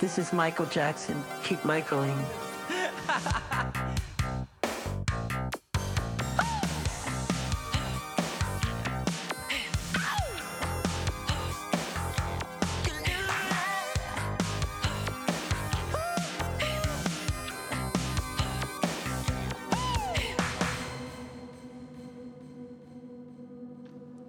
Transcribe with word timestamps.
this 0.00 0.18
is 0.18 0.32
Michael 0.32 0.66
Jackson. 0.66 1.22
Keep 1.42 1.64
Michaeling. 1.64 2.16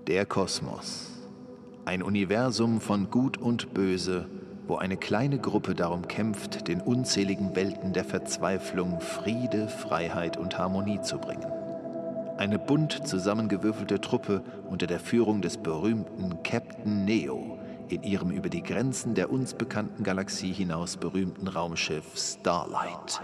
Der 0.08 0.26
Kosmos. 0.26 1.12
Ein 1.84 2.02
Universum 2.02 2.80
von 2.80 3.10
Gut 3.10 3.38
und 3.38 3.74
Böse, 3.74 4.28
wo 4.68 4.78
eine 4.78 4.98
kleine 4.98 5.38
Gruppe 5.38 5.76
darum 5.76 6.08
kämpft, 6.08 6.68
den 6.68 6.82
unzähligen 6.82 7.56
Welten 7.56 7.94
der 7.94 8.06
Verzweiflung 8.06 9.00
Friede, 9.00 9.68
Freiheit 9.68 10.38
und 10.38 10.58
Harmonie 10.58 11.02
zu 11.02 11.18
bringen. 11.18 11.52
Eine 12.38 12.60
bunt 12.60 13.08
zusammengewürfelte 13.08 14.02
Truppe 14.02 14.44
unter 14.70 14.88
der 14.88 15.00
Führung 15.00 15.42
des 15.42 15.58
berühmten 15.58 16.44
Captain 16.44 17.06
Neo 17.06 17.58
in 17.90 18.04
ihrem 18.04 18.32
über 18.32 18.50
die 18.50 18.64
Grenzen 18.64 19.14
der 19.14 19.32
uns 19.32 19.54
bekannten 19.54 20.04
Galaxie 20.04 20.52
hinaus 20.52 20.98
berühmten 20.98 21.48
Raumschiff 21.48 22.06
Starlight. 22.16 23.22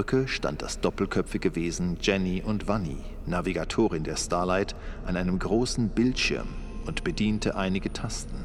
Brücke 0.00 0.28
stand 0.28 0.62
das 0.62 0.80
doppelköpfige 0.80 1.54
Wesen 1.56 1.98
Jenny 2.00 2.42
und 2.42 2.66
Vanni, 2.66 2.96
Navigatorin 3.26 4.02
der 4.02 4.16
Starlight, 4.16 4.74
an 5.04 5.14
einem 5.14 5.38
großen 5.38 5.90
Bildschirm 5.90 6.48
und 6.86 7.04
bediente 7.04 7.54
einige 7.54 7.92
Tasten. 7.92 8.44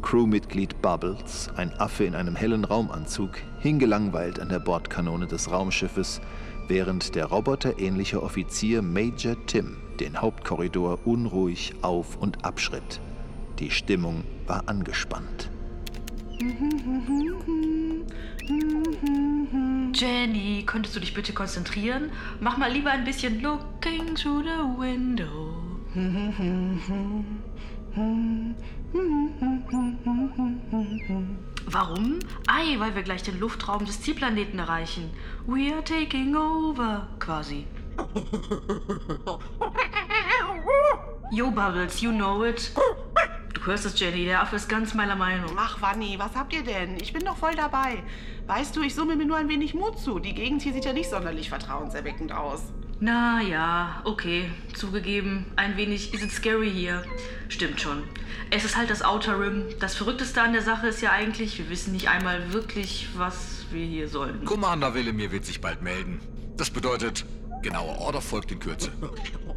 Crewmitglied 0.00 0.80
Bubbles, 0.80 1.50
ein 1.56 1.72
Affe 1.80 2.04
in 2.04 2.14
einem 2.14 2.36
hellen 2.36 2.64
Raumanzug, 2.64 3.32
hing 3.58 3.80
gelangweilt 3.80 4.38
an 4.38 4.48
der 4.48 4.60
Bordkanone 4.60 5.26
des 5.26 5.50
Raumschiffes, 5.50 6.20
während 6.68 7.16
der 7.16 7.26
roboterähnliche 7.26 8.22
Offizier 8.22 8.80
Major 8.80 9.34
Tim 9.46 9.76
den 9.98 10.20
Hauptkorridor 10.20 11.00
unruhig 11.04 11.74
auf 11.82 12.16
und 12.16 12.44
abschritt. 12.44 13.00
Die 13.58 13.72
Stimmung 13.72 14.22
war 14.46 14.68
angespannt. 14.68 15.50
Jenny, 19.92 20.64
könntest 20.64 20.96
du 20.96 21.00
dich 21.00 21.12
bitte 21.12 21.34
konzentrieren? 21.34 22.10
Mach 22.40 22.56
mal 22.56 22.72
lieber 22.72 22.90
ein 22.90 23.04
bisschen 23.04 23.42
Looking 23.42 24.14
through 24.14 24.44
the 24.44 24.62
window. 24.78 25.54
Warum? 31.66 32.20
Ei, 32.46 32.78
weil 32.78 32.94
wir 32.94 33.02
gleich 33.02 33.22
den 33.22 33.38
Luftraum 33.38 33.84
des 33.84 34.00
Zielplaneten 34.00 34.58
erreichen. 34.58 35.10
We 35.46 35.74
are 35.74 35.84
taking 35.84 36.34
over, 36.34 37.06
quasi. 37.18 37.66
Yo, 41.32 41.50
Bubbles, 41.50 42.00
you 42.00 42.12
know 42.12 42.44
it. 42.44 42.72
Du 43.54 43.66
hörst 43.66 43.84
es, 43.84 43.98
Jenny, 43.98 44.24
der 44.24 44.42
Affe 44.42 44.56
ist 44.56 44.68
ganz 44.68 44.94
meiner 44.94 45.16
Meinung. 45.16 45.50
Ach, 45.56 45.82
Wanni, 45.82 46.18
was 46.18 46.34
habt 46.34 46.54
ihr 46.54 46.62
denn? 46.62 46.96
Ich 47.00 47.12
bin 47.12 47.24
doch 47.24 47.36
voll 47.36 47.54
dabei. 47.54 48.02
Weißt 48.46 48.74
du, 48.74 48.82
ich 48.82 48.94
summe 48.94 49.16
mir 49.16 49.26
nur 49.26 49.36
ein 49.36 49.48
wenig 49.48 49.74
Mut 49.74 49.98
zu. 49.98 50.18
Die 50.18 50.34
Gegend 50.34 50.62
hier 50.62 50.72
sieht 50.72 50.84
ja 50.84 50.92
nicht 50.92 51.10
sonderlich 51.10 51.48
vertrauenserweckend 51.48 52.32
aus. 52.32 52.62
Na 53.00 53.40
ja, 53.40 54.02
okay, 54.04 54.50
zugegeben, 54.74 55.46
ein 55.56 55.76
wenig 55.78 56.12
ist 56.12 56.22
es 56.22 56.34
scary 56.34 56.70
hier. 56.70 57.02
Stimmt 57.48 57.80
schon. 57.80 58.02
Es 58.50 58.64
ist 58.64 58.76
halt 58.76 58.90
das 58.90 59.02
Outer 59.02 59.40
Rim. 59.40 59.64
Das 59.78 59.94
Verrückteste 59.94 60.42
an 60.42 60.52
der 60.52 60.62
Sache 60.62 60.88
ist 60.88 61.00
ja 61.00 61.10
eigentlich, 61.10 61.56
wir 61.58 61.70
wissen 61.70 61.92
nicht 61.92 62.08
einmal 62.08 62.52
wirklich, 62.52 63.08
was 63.16 63.64
wir 63.70 63.84
hier 63.84 64.08
sollen. 64.08 64.44
Commander 64.44 64.94
Willemir 64.94 65.32
wird 65.32 65.46
sich 65.46 65.60
bald 65.60 65.80
melden. 65.80 66.20
Das 66.56 66.68
bedeutet, 66.68 67.24
genaue 67.62 67.96
Order 67.98 68.20
folgt 68.20 68.52
in 68.52 68.58
Kürze. 68.58 68.90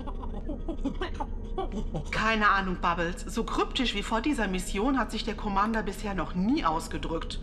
Keine 2.12 2.50
Ahnung, 2.50 2.78
Bubbles. 2.82 3.26
So 3.28 3.44
kryptisch 3.44 3.94
wie 3.96 4.04
vor 4.04 4.22
dieser 4.22 4.48
Mission 4.48 4.98
hat 4.98 5.12
sich 5.12 5.24
der 5.24 5.36
Commander 5.36 5.84
bisher 5.84 6.14
noch 6.14 6.36
nie 6.36 6.66
ausgedrückt. 6.66 7.40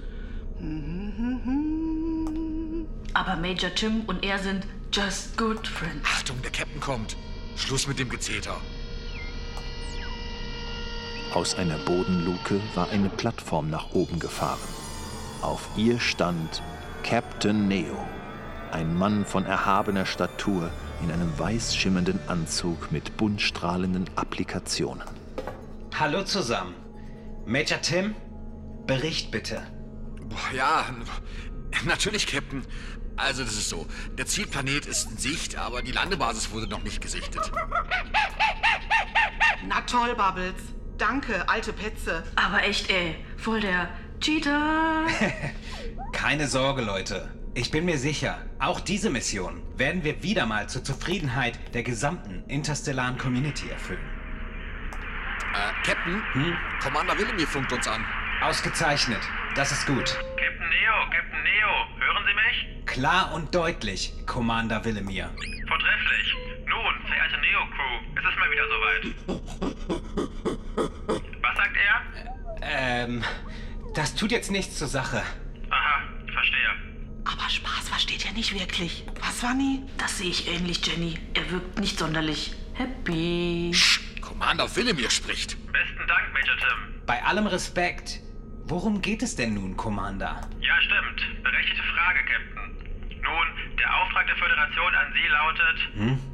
Aber 3.15 3.37
Major 3.37 3.75
Tim 3.75 4.03
und 4.07 4.25
er 4.25 4.39
sind 4.39 4.67
just 4.93 5.37
good 5.37 5.67
friends. 5.67 6.07
Achtung, 6.07 6.41
der 6.43 6.51
Captain 6.51 6.81
kommt. 6.81 7.17
Schluss 7.57 7.87
mit 7.87 7.99
dem 7.99 8.09
Gezeter. 8.09 8.57
Aus 11.35 11.55
einer 11.55 11.79
Bodenluke 11.79 12.61
war 12.75 12.91
eine 12.91 13.09
Plattform 13.09 13.71
nach 13.71 13.93
oben 13.93 14.19
gefahren. 14.19 14.59
Auf 15.43 15.69
ihr 15.77 16.01
stand 16.01 16.63
Captain 17.03 17.69
Neo, 17.69 17.97
ein 18.73 18.97
Mann 18.97 19.25
von 19.25 19.47
erhabener 19.47 20.07
Statur 20.07 20.71
in 21.03 21.11
einem 21.11 21.39
weiß 21.39 21.77
schimmernden 21.77 22.19
Anzug 22.29 22.93
mit 22.93 23.17
bunt 23.17 23.41
strahlenden 23.41 24.09
Applikationen. 24.17 25.03
Hallo 25.99 26.23
zusammen. 26.25 26.75
Major 27.47 27.81
Tim, 27.81 28.15
Bericht 28.87 29.31
bitte. 29.31 29.63
Boah, 30.23 30.55
ja, 30.55 30.87
natürlich, 31.85 32.27
Captain. 32.27 32.65
Also, 33.17 33.45
das 33.45 33.53
ist 33.53 33.69
so. 33.69 33.87
Der 34.17 34.27
Zielplanet 34.27 34.87
ist 34.87 35.11
in 35.11 35.19
Sicht, 35.19 35.57
aber 35.57 35.83
die 35.83 35.93
Landebasis 35.93 36.53
wurde 36.53 36.69
noch 36.69 36.83
nicht 36.83 37.01
gesichtet. 37.01 37.51
Na 39.67 39.81
toll, 39.83 40.15
Bubbles. 40.15 40.55
Danke, 40.97 41.49
alte 41.49 41.73
Petze. 41.73 42.23
Aber 42.37 42.63
echt, 42.63 42.91
ey, 42.91 43.17
voll 43.37 43.61
der 43.61 43.89
Cheater. 44.21 45.07
Keine 46.13 46.47
Sorge, 46.47 46.83
Leute. 46.83 47.40
Ich 47.53 47.73
bin 47.73 47.85
mir 47.85 47.99
sicher, 47.99 48.39
auch 48.61 48.79
diese 48.79 49.11
Mission 49.11 49.61
werden 49.77 50.05
wir 50.05 50.23
wieder 50.23 50.47
mal 50.47 50.69
zur 50.69 50.85
Zufriedenheit 50.85 51.59
der 51.75 51.83
gesamten 51.83 52.45
interstellaren 52.47 53.19
Community 53.19 53.69
erfüllen. 53.69 53.99
Äh, 55.53 55.85
Captain? 55.85 56.23
Hm? 56.33 56.57
Commander 56.81 57.19
Willemir 57.19 57.49
funkt 57.49 57.73
uns 57.73 57.89
an. 57.89 58.05
Ausgezeichnet. 58.41 59.19
Das 59.57 59.73
ist 59.73 59.85
gut. 59.85 60.17
Captain 60.37 60.69
Neo, 60.69 61.11
Captain 61.11 61.43
Neo, 61.43 61.89
hören 61.99 62.25
Sie 62.25 62.35
mich? 62.35 62.87
Klar 62.87 63.33
und 63.35 63.53
deutlich, 63.53 64.15
Commander 64.27 64.85
Willemir. 64.85 65.31
Vortrefflich. 65.67 66.37
Nun, 66.67 66.95
verehrte 67.05 67.37
Neo-Crew, 67.41 67.99
es 68.15 68.25
ist 68.31 68.39
mal 68.39 68.51
wieder 68.53 68.69
soweit. 68.69 69.03
Was 71.43 71.57
sagt 71.57 71.77
er? 71.77 71.97
Ähm, 72.63 73.25
das 73.97 74.15
tut 74.15 74.31
jetzt 74.31 74.53
nichts 74.53 74.79
zur 74.79 74.87
Sache. 74.89 75.25
Aha, 75.69 76.03
verstehe. 76.33 76.90
Aber 77.25 77.49
Spaß 77.49 77.89
versteht 77.89 78.27
er 78.27 78.33
nicht 78.33 78.59
wirklich. 78.59 79.05
Was, 79.21 79.43
Wanni? 79.43 79.83
Das 79.99 80.19
sehe 80.19 80.31
ich 80.31 80.49
ähnlich, 80.49 80.85
Jenny. 80.87 81.19
Er 81.35 81.51
wirkt 81.51 81.79
nicht 81.79 81.99
sonderlich 81.99 82.55
happy. 82.75 83.73
Commander 84.21 84.75
Willemir 84.75 85.11
spricht. 85.11 85.57
Besten 85.73 86.07
Dank, 86.07 86.33
Major 86.33 86.57
Tim. 86.57 87.03
Bei 87.07 87.23
allem 87.25 87.47
Respekt, 87.47 88.21
worum 88.65 89.03
geht 89.03 89.23
es 89.23 89.37
denn 89.37 89.55
nun, 89.55 89.77
Commander? 89.77 90.41
Ja, 90.61 90.81
stimmt. 90.81 91.43
Berechtigte 91.43 91.83
Frage, 91.83 92.21
Captain. 92.25 93.21
Nun, 93.23 93.47
der 93.79 93.95
Auftrag 94.01 94.27
der 94.27 94.37
Föderation 94.37 94.95
an 94.95 95.13
Sie 95.13 95.29
lautet, 95.29 95.79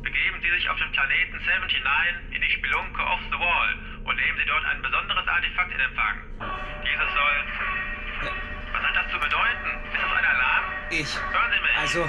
begeben 0.03 0.39
Sie 0.43 0.51
sich 0.51 0.69
auf 0.71 0.79
den 0.79 0.93
Planeten 0.93 1.37
79 1.45 2.37
in 2.37 2.43
die 2.43 2.51
Spelunke 2.51 3.03
of 3.03 3.21
the 3.33 3.39
Wall 3.39 3.75
und 4.05 4.17
nehmen 4.17 4.39
Sie 4.39 4.47
dort 4.47 4.65
ein 4.67 4.81
besonderes 4.83 5.27
Artefakt 5.27 5.73
in 5.75 5.81
Empfang. 5.81 6.17
Dieses 6.87 7.11
soll... 7.13 7.46
Ich. 10.91 11.09
Also, 11.81 12.09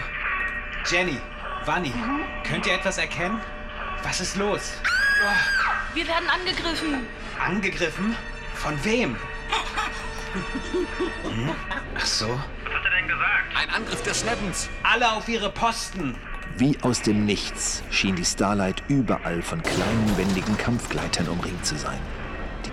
Jenny, 0.90 1.20
Vanni, 1.66 1.94
könnt 2.44 2.66
ihr 2.68 2.74
etwas 2.74 2.98
erkennen? 2.98 3.42
Was 4.04 4.22
ist 4.22 4.38
los? 4.38 4.74
Wir 5.94 6.08
werden 6.08 6.30
angegriffen. 6.30 7.08
Angegriffen? 7.40 8.16
Von 8.54 8.84
wem? 8.84 9.16
Hm? 11.24 11.56
Ach 11.96 12.06
so. 12.06 12.28
Was 12.30 12.74
hat 12.74 12.86
er 12.86 12.92
denn 12.92 13.08
gesagt? 13.08 13.56
Ein 13.56 13.70
Angriff 13.72 14.04
der 14.04 14.14
Snevens. 14.14 14.70
Alle 14.84 15.12
auf 15.12 15.28
ihre 15.28 15.50
Posten. 15.50 16.16
Wie 16.58 16.78
aus 16.82 17.02
dem 17.02 17.26
Nichts 17.26 17.84
schien 17.90 18.16
die 18.16 18.26
Starlight 18.26 18.84
überall 18.88 19.42
von 19.42 19.62
kleinen, 19.62 20.18
wendigen 20.18 20.58
Kampfgleitern 20.58 21.28
umringt 21.28 21.66
zu 21.66 21.78
sein. 21.78 22.00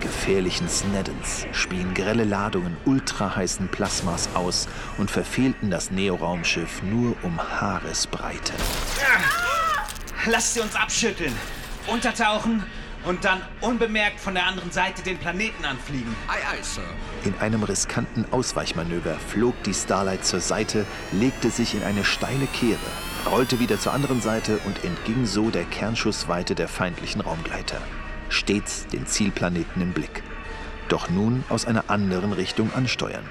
Gefährlichen 0.05 0.69
Sneddons 0.69 1.47
spien 1.53 1.95
grelle 1.95 2.25
Ladungen 2.25 2.77
ultraheißen 2.85 3.69
Plasmas 3.69 4.29
aus 4.35 4.69
und 4.99 5.11
verfehlten 5.11 5.71
das 5.71 5.91
Neoraumschiff 5.91 6.83
nur 6.83 7.17
um 7.23 7.41
Haaresbreite. 7.41 8.53
Lasst 10.27 10.55
sie 10.55 10.61
uns 10.61 10.77
abschütteln, 10.77 11.33
untertauchen 11.87 12.63
und 13.07 13.25
dann 13.25 13.41
unbemerkt 13.63 14.21
von 14.21 14.35
der 14.35 14.47
anderen 14.47 14.71
Seite 14.71 15.03
den 15.03 15.17
Planeten 15.17 15.65
anfliegen. 15.65 16.15
Ei, 16.29 16.59
ei, 16.59 16.63
Sir. 16.63 16.83
In 17.25 17.35
einem 17.41 17.63
riskanten 17.63 18.27
Ausweichmanöver 18.31 19.17
flog 19.29 19.55
die 19.63 19.75
Starlight 19.75 20.27
zur 20.27 20.41
Seite, 20.41 20.85
legte 21.13 21.49
sich 21.49 21.75
in 21.75 21.83
eine 21.83 22.05
steile 22.05 22.47
Kehre, 22.47 22.79
rollte 23.31 23.59
wieder 23.59 23.81
zur 23.81 23.95
anderen 23.95 24.21
Seite 24.21 24.59
und 24.67 24.85
entging 24.85 25.25
so 25.25 25.49
der 25.49 25.65
Kernschussweite 25.65 26.55
der 26.55 26.69
feindlichen 26.69 27.23
Raumgleiter. 27.23 27.79
Stets 28.29 28.87
den 28.87 29.07
Zielplaneten 29.07 29.83
im 29.83 29.93
Blick. 29.93 30.23
Doch 30.89 31.11
nun 31.11 31.45
aus 31.49 31.67
einer 31.67 31.89
anderen 31.89 32.33
Richtung 32.33 32.73
ansteuernd. 32.75 33.25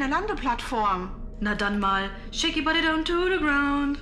Eine 0.00 0.10
Landeplattform. 0.10 1.10
Na 1.40 1.54
dann 1.54 1.78
mal, 1.78 2.10
shake 2.32 2.56
your 2.56 2.64
body 2.64 2.82
down 2.82 3.04
to 3.04 3.28
the 3.28 3.38
ground. 3.38 3.98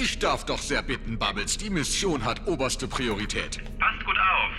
Ich 0.00 0.18
darf 0.18 0.44
doch 0.44 0.58
sehr 0.58 0.82
bitten, 0.82 1.18
Bubbles. 1.18 1.56
Die 1.56 1.70
Mission 1.70 2.24
hat 2.24 2.46
oberste 2.46 2.88
Priorität. 2.88 3.60
Passt 3.78 4.04
gut 4.04 4.18
auf. 4.18 4.50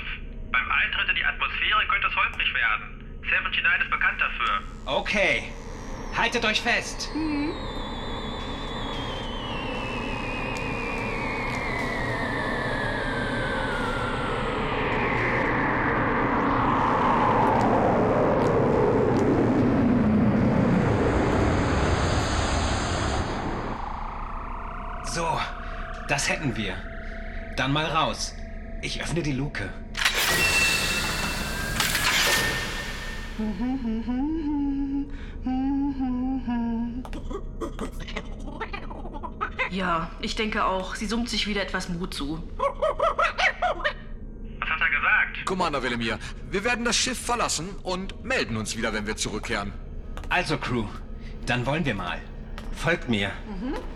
Beim 0.52 0.72
Eintritt 0.72 1.10
in 1.10 1.16
die 1.16 1.26
Atmosphäre 1.26 1.86
könnte 1.90 2.08
es 2.08 2.16
holprig 2.16 2.54
werden. 2.54 3.20
79 3.22 3.82
ist 3.84 3.92
bekannt 3.92 4.22
dafür. 4.22 4.62
Okay. 4.86 5.52
Haltet 6.16 6.46
euch 6.46 6.62
fest. 6.62 7.10
So, 25.16 25.40
das 26.10 26.28
hätten 26.28 26.58
wir. 26.58 26.74
Dann 27.56 27.72
mal 27.72 27.86
raus. 27.86 28.36
Ich 28.82 29.02
öffne 29.02 29.24
die 29.24 29.32
Luke. 29.32 29.70
Ja, 39.72 40.12
ich 40.20 40.36
denke 40.36 40.66
auch, 40.66 40.96
sie 40.96 41.06
summt 41.06 41.30
sich 41.30 41.48
wieder 41.48 41.62
etwas 41.62 41.88
Mut 41.88 42.14
zu. 42.14 42.44
Was 44.60 44.70
hat 44.70 44.82
er 44.82 44.90
gesagt? 44.90 45.46
Commander 45.46 45.82
Willemir, 45.82 46.20
wir 46.52 46.66
werden 46.66 46.84
das 46.84 46.98
Schiff 46.98 47.26
verlassen 47.26 47.70
und 47.84 48.26
melden 48.26 48.58
uns 48.58 48.76
wieder, 48.76 48.92
wenn 48.92 49.08
wir 49.08 49.16
zurückkehren. 49.16 49.72
Also, 50.28 50.58
Crew, 50.58 50.84
dann 51.46 51.66
wollen 51.66 51.86
wir 51.86 51.96
mal. 51.96 52.22
Folgt 52.74 53.08
mir. 53.08 53.28
I 53.28 53.96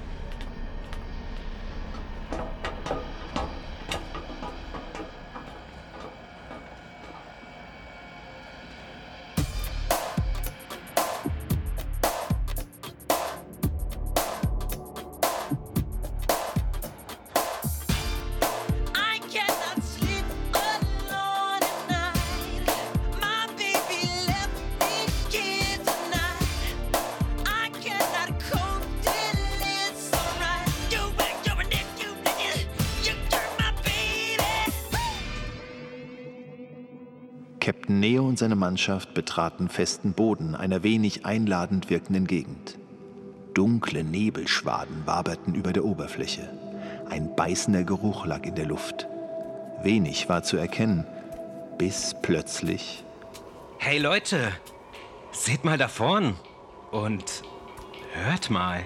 Captain 37.69 37.99
Neo 37.99 38.25
und 38.25 38.39
seine 38.39 38.55
Mannschaft 38.55 39.13
betraten 39.13 39.69
festen 39.69 40.13
Boden 40.13 40.55
einer 40.55 40.81
wenig 40.81 41.27
einladend 41.27 41.91
wirkenden 41.91 42.25
Gegend. 42.25 42.79
Dunkle 43.53 44.03
Nebelschwaden 44.03 45.05
waberten 45.05 45.53
über 45.53 45.71
der 45.71 45.85
Oberfläche. 45.85 46.49
Ein 47.11 47.35
beißender 47.35 47.83
Geruch 47.83 48.25
lag 48.25 48.47
in 48.47 48.55
der 48.55 48.65
Luft. 48.65 49.07
Wenig 49.83 50.27
war 50.29 50.41
zu 50.41 50.57
erkennen, 50.57 51.05
bis 51.77 52.15
plötzlich 52.23 53.03
Hey 53.77 53.99
Leute, 53.99 54.51
seht 55.31 55.63
mal 55.63 55.77
da 55.77 55.89
vorn 55.89 56.33
und 56.89 57.43
hört 58.13 58.49
mal. 58.49 58.81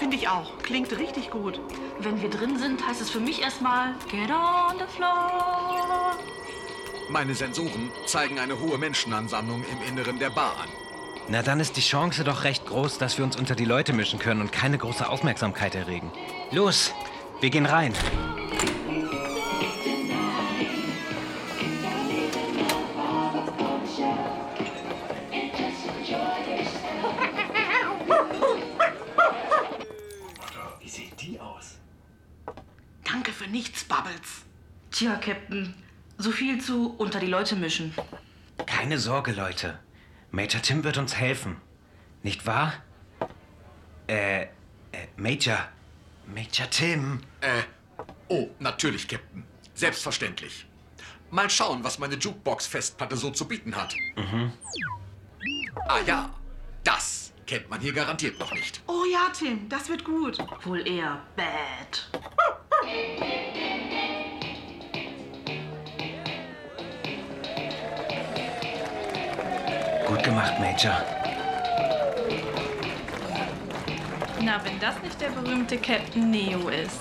Finde 0.00 0.16
ich 0.16 0.28
auch. 0.28 0.56
Klingt 0.62 0.98
richtig 0.98 1.30
gut. 1.30 1.60
Wenn 1.98 2.22
wir 2.22 2.30
drin 2.30 2.58
sind, 2.58 2.84
heißt 2.86 3.02
es 3.02 3.10
für 3.10 3.20
mich 3.20 3.42
erstmal 3.42 3.94
Get 4.10 4.30
on 4.30 4.78
the 4.78 4.86
floor. 4.96 6.16
Meine 7.10 7.34
Sensoren 7.34 7.90
zeigen 8.06 8.38
eine 8.38 8.58
hohe 8.58 8.78
Menschenansammlung 8.78 9.62
im 9.62 9.82
Inneren 9.86 10.18
der 10.18 10.30
Bar 10.30 10.54
an. 10.62 10.70
Na, 11.28 11.42
dann 11.42 11.60
ist 11.60 11.76
die 11.76 11.82
Chance 11.82 12.24
doch 12.24 12.44
recht 12.44 12.64
groß, 12.64 12.96
dass 12.96 13.18
wir 13.18 13.26
uns 13.26 13.36
unter 13.36 13.54
die 13.54 13.66
Leute 13.66 13.92
mischen 13.92 14.18
können 14.18 14.40
und 14.40 14.52
keine 14.52 14.78
große 14.78 15.06
Aufmerksamkeit 15.06 15.74
erregen. 15.74 16.10
Los, 16.50 16.94
wir 17.42 17.50
gehen 17.50 17.66
rein. 17.66 17.92
Sieht 31.00 31.20
die 31.22 31.40
aus? 31.40 31.78
Danke 33.04 33.32
für 33.32 33.48
nichts, 33.48 33.84
Bubbles. 33.84 34.44
Tja, 34.90 35.16
Captain, 35.16 35.74
so 36.18 36.30
viel 36.30 36.60
zu 36.60 36.94
unter 36.98 37.20
die 37.20 37.26
Leute 37.26 37.56
mischen. 37.56 37.94
Keine 38.66 38.98
Sorge, 38.98 39.32
Leute. 39.32 39.78
Major 40.30 40.60
Tim 40.60 40.84
wird 40.84 40.98
uns 40.98 41.16
helfen. 41.16 41.56
Nicht 42.22 42.46
wahr? 42.46 42.74
Äh, 44.06 44.42
äh, 44.42 44.48
Major. 45.16 45.58
Major 46.26 46.68
Tim. 46.70 47.20
Äh, 47.40 47.62
oh, 48.28 48.48
natürlich, 48.58 49.08
Captain. 49.08 49.44
Selbstverständlich. 49.74 50.66
Mal 51.30 51.48
schauen, 51.48 51.82
was 51.82 51.98
meine 51.98 52.16
Jukebox-Festplatte 52.16 53.16
so 53.16 53.30
zu 53.30 53.46
bieten 53.46 53.74
hat. 53.74 53.94
Ah 55.88 56.00
ja, 56.06 56.30
das 56.84 57.32
kennt 57.50 57.68
man 57.68 57.80
hier 57.80 57.92
garantiert 57.92 58.38
noch 58.38 58.52
nicht. 58.54 58.80
Oh 58.86 59.02
ja, 59.12 59.32
Tim, 59.36 59.68
das 59.68 59.88
wird 59.88 60.04
gut. 60.04 60.38
Wohl 60.64 60.86
eher 60.86 61.20
bad. 61.34 62.08
Gut 70.06 70.22
gemacht, 70.22 70.60
Major. 70.60 71.04
Na, 74.40 74.64
wenn 74.64 74.78
das 74.78 75.02
nicht 75.02 75.20
der 75.20 75.30
berühmte 75.30 75.76
Captain 75.76 76.30
Neo 76.30 76.68
ist. 76.68 77.00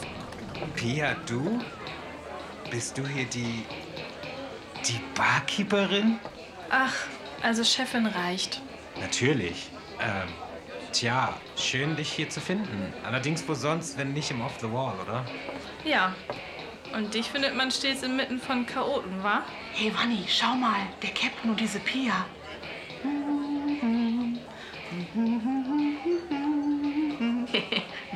Pia, 0.75 1.15
du? 1.27 1.63
Bist 2.71 2.97
du 2.97 3.05
hier 3.05 3.25
die. 3.25 3.65
die 4.87 4.99
Barkeeperin? 5.13 6.19
Ach, 6.71 6.95
also 7.43 7.63
Chefin 7.63 8.07
reicht. 8.07 8.63
Natürlich. 8.99 9.69
Ähm, 9.99 10.29
tja, 10.91 11.33
schön, 11.57 11.95
dich 11.95 12.11
hier 12.11 12.29
zu 12.29 12.39
finden. 12.39 12.93
Allerdings 13.03 13.47
wo 13.47 13.53
sonst, 13.53 13.97
wenn 13.97 14.13
nicht 14.13 14.31
im 14.31 14.41
Off 14.41 14.59
the 14.59 14.71
Wall, 14.71 14.93
oder? 15.05 15.25
Ja. 15.83 16.13
Und 16.95 17.13
dich 17.13 17.29
findet 17.29 17.55
man 17.55 17.69
stets 17.69 18.03
inmitten 18.03 18.39
von 18.39 18.65
Chaoten, 18.65 19.23
wa? 19.23 19.43
Hey, 19.73 19.93
Wanni, 19.95 20.25
schau 20.27 20.55
mal, 20.55 20.79
der 21.03 21.11
Captain 21.11 21.51
und 21.51 21.59
diese 21.59 21.79
Pia. 21.79 22.25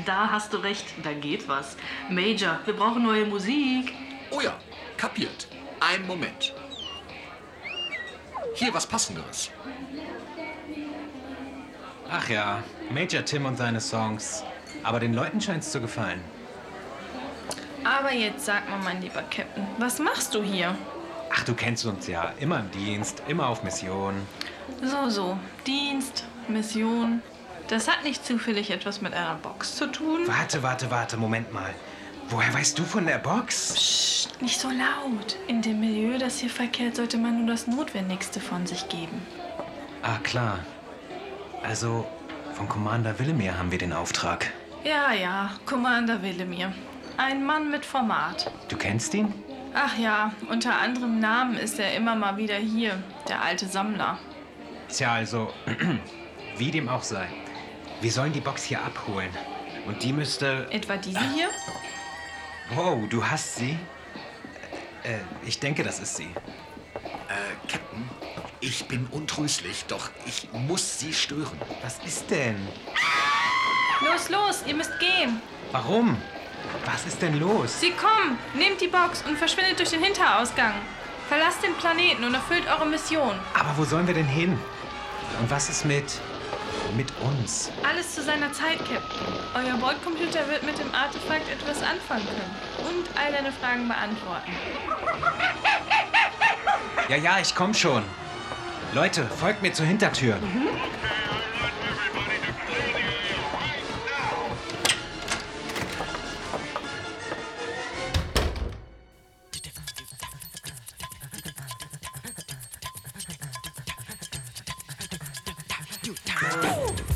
Da 0.06 0.30
hast 0.32 0.54
du 0.54 0.58
recht, 0.58 0.86
da 1.04 1.14
geht 1.14 1.48
was. 1.48 1.78
Major, 2.10 2.60
wir 2.66 2.76
brauchen 2.76 3.04
neue 3.04 3.26
Musik. 3.26 3.94
Oh 4.32 4.42
ja, 4.42 4.58
kapiert. 4.98 5.48
Ein 5.80 6.08
Moment. 6.08 6.54
Hier 8.56 8.74
was 8.74 8.88
Passenderes. 8.88 9.52
Ach 12.16 12.30
ja, 12.30 12.62
Major 12.92 13.26
Tim 13.26 13.46
und 13.46 13.58
seine 13.58 13.82
Songs. 13.82 14.44
Aber 14.84 15.00
den 15.00 15.16
Leuten 15.16 15.42
scheint's 15.42 15.72
zu 15.72 15.82
gefallen. 15.82 16.22
Aber 17.84 18.14
jetzt 18.14 18.46
sag 18.46 18.70
mal, 18.70 18.78
mein 18.84 19.02
lieber 19.02 19.24
Captain, 19.24 19.66
was 19.80 19.98
machst 19.98 20.36
du 20.36 20.44
hier? 20.44 20.76
Ach, 21.32 21.44
du 21.44 21.56
kennst 21.56 21.88
uns 21.88 22.06
ja. 22.06 22.32
Immer 22.40 22.60
im 22.60 22.70
Dienst, 22.70 23.24
immer 23.28 23.48
auf 23.48 23.64
Mission. 23.64 24.14
So, 24.84 25.10
so. 25.10 25.40
Dienst, 25.66 26.26
Mission. 26.48 27.24
Das 27.68 27.88
hat 27.88 28.04
nicht 28.04 28.24
zufällig 28.24 28.70
etwas 28.70 29.02
mit 29.02 29.16
einer 29.16 29.34
Box 29.42 29.76
zu 29.76 29.88
tun? 29.88 30.20
Warte, 30.28 30.62
warte, 30.62 30.92
warte, 30.92 31.18
Moment 31.18 31.52
mal. 31.52 31.74
Woher 32.30 32.54
weißt 32.54 32.78
du 32.78 32.84
von 32.84 33.08
der 33.08 33.18
Box? 33.18 33.74
Psst, 33.74 34.40
nicht 34.40 34.60
so 34.60 34.70
laut. 34.70 35.36
In 35.48 35.64
dem 35.64 35.80
Milieu, 35.80 36.20
das 36.20 36.38
hier 36.38 36.52
verkehrt, 36.52 36.96
sollte 36.96 37.18
man 37.18 37.40
nur 37.40 37.48
das 37.48 37.66
Notwendigste 37.66 38.40
von 38.40 38.68
sich 38.68 38.88
geben. 38.88 39.26
Ah, 40.04 40.20
klar. 40.22 40.60
Also, 41.64 42.06
von 42.54 42.68
Commander 42.68 43.18
Willemir 43.18 43.58
haben 43.58 43.72
wir 43.72 43.78
den 43.78 43.94
Auftrag. 43.94 44.52
Ja, 44.84 45.14
ja, 45.14 45.52
Commander 45.66 46.22
Willemir. 46.22 46.74
Ein 47.16 47.46
Mann 47.46 47.72
mit 47.72 47.86
Format. 47.86 48.52
Du 48.68 48.76
kennst 48.76 49.14
ihn? 49.14 49.34
Ach 49.74 49.98
ja, 49.98 50.34
unter 50.50 50.78
anderem 50.78 51.20
Namen 51.20 51.58
ist 51.58 51.80
er 51.80 51.96
immer 51.96 52.16
mal 52.16 52.38
wieder 52.38 52.58
hier, 52.58 53.02
der 53.30 53.42
alte 53.42 53.66
Sammler. 53.66 54.20
Tja, 54.90 55.14
also, 55.14 55.54
wie 56.58 56.70
dem 56.70 56.90
auch 56.90 57.02
sei. 57.02 57.28
Wir 58.02 58.12
sollen 58.12 58.34
die 58.34 58.42
Box 58.42 58.64
hier 58.64 58.82
abholen. 58.84 59.30
Und 59.88 60.04
die 60.04 60.12
müsste... 60.14 60.68
Etwa 60.70 60.98
diese 60.98 61.20
hier? 61.34 61.50
Wow, 62.76 63.08
du 63.10 63.26
hast 63.26 63.56
sie? 63.56 63.78
Äh, 65.04 65.20
ich 65.46 65.60
denke, 65.60 65.84
das 65.84 66.00
ist 66.00 66.18
sie. 66.18 66.30
Äh, 67.30 67.68
Captain, 67.68 68.10
ich 68.64 68.86
bin 68.86 69.08
untröstlich, 69.12 69.84
doch 69.88 70.10
ich 70.26 70.48
muss 70.54 71.00
Sie 71.00 71.14
stören. 71.14 71.60
Was 71.82 72.00
ist 72.06 72.32
denn? 72.32 72.56
Los, 74.00 74.30
los, 74.30 74.64
ihr 74.66 74.76
müsst 74.76 74.98
gehen. 75.00 75.42
Warum? 75.74 76.18
Was 76.86 77.06
ist 77.06 77.22
denn 77.22 77.40
los? 77.40 77.82
Sie 77.82 77.92
kommen, 77.92 78.40
nehmt 78.54 78.80
die 78.80 78.88
Box 78.88 79.22
und 79.28 79.38
verschwindet 79.38 79.80
durch 79.80 79.90
den 79.90 80.02
Hinterausgang. 80.02 80.74
Verlasst 81.28 81.62
den 81.62 81.74
Planeten 81.76 82.24
und 82.24 82.34
erfüllt 82.34 82.66
eure 82.68 82.86
Mission. 82.86 83.38
Aber 83.54 83.78
wo 83.78 83.84
sollen 83.84 84.08
wir 84.08 84.14
denn 84.14 84.28
hin? 84.28 84.58
Und 85.40 85.52
was 85.52 85.70
ist 85.70 85.86
mit... 85.86 86.06
mit 86.96 87.12
uns? 87.22 87.70
Alles 87.84 88.16
zu 88.16 88.24
seiner 88.24 88.52
Zeit, 88.54 88.78
Captain. 88.80 89.28
Euer 89.56 89.78
Bordcomputer 89.78 90.48
wird 90.48 90.64
mit 90.64 90.78
dem 90.80 90.94
Artefakt 90.94 91.50
etwas 91.50 91.82
anfangen 91.84 92.26
können. 92.26 92.56
Und 92.88 93.10
all 93.20 93.32
deine 93.32 93.52
Fragen 93.52 93.88
beantworten. 93.90 94.52
Ja, 97.10 97.18
ja, 97.18 97.40
ich 97.40 97.54
komm 97.54 97.74
schon. 97.74 98.04
Leute, 98.94 99.26
folgt 99.26 99.64
mir 99.64 99.74
zur 99.74 99.88
Hintertür. 99.88 100.38
Okay, 116.56 117.13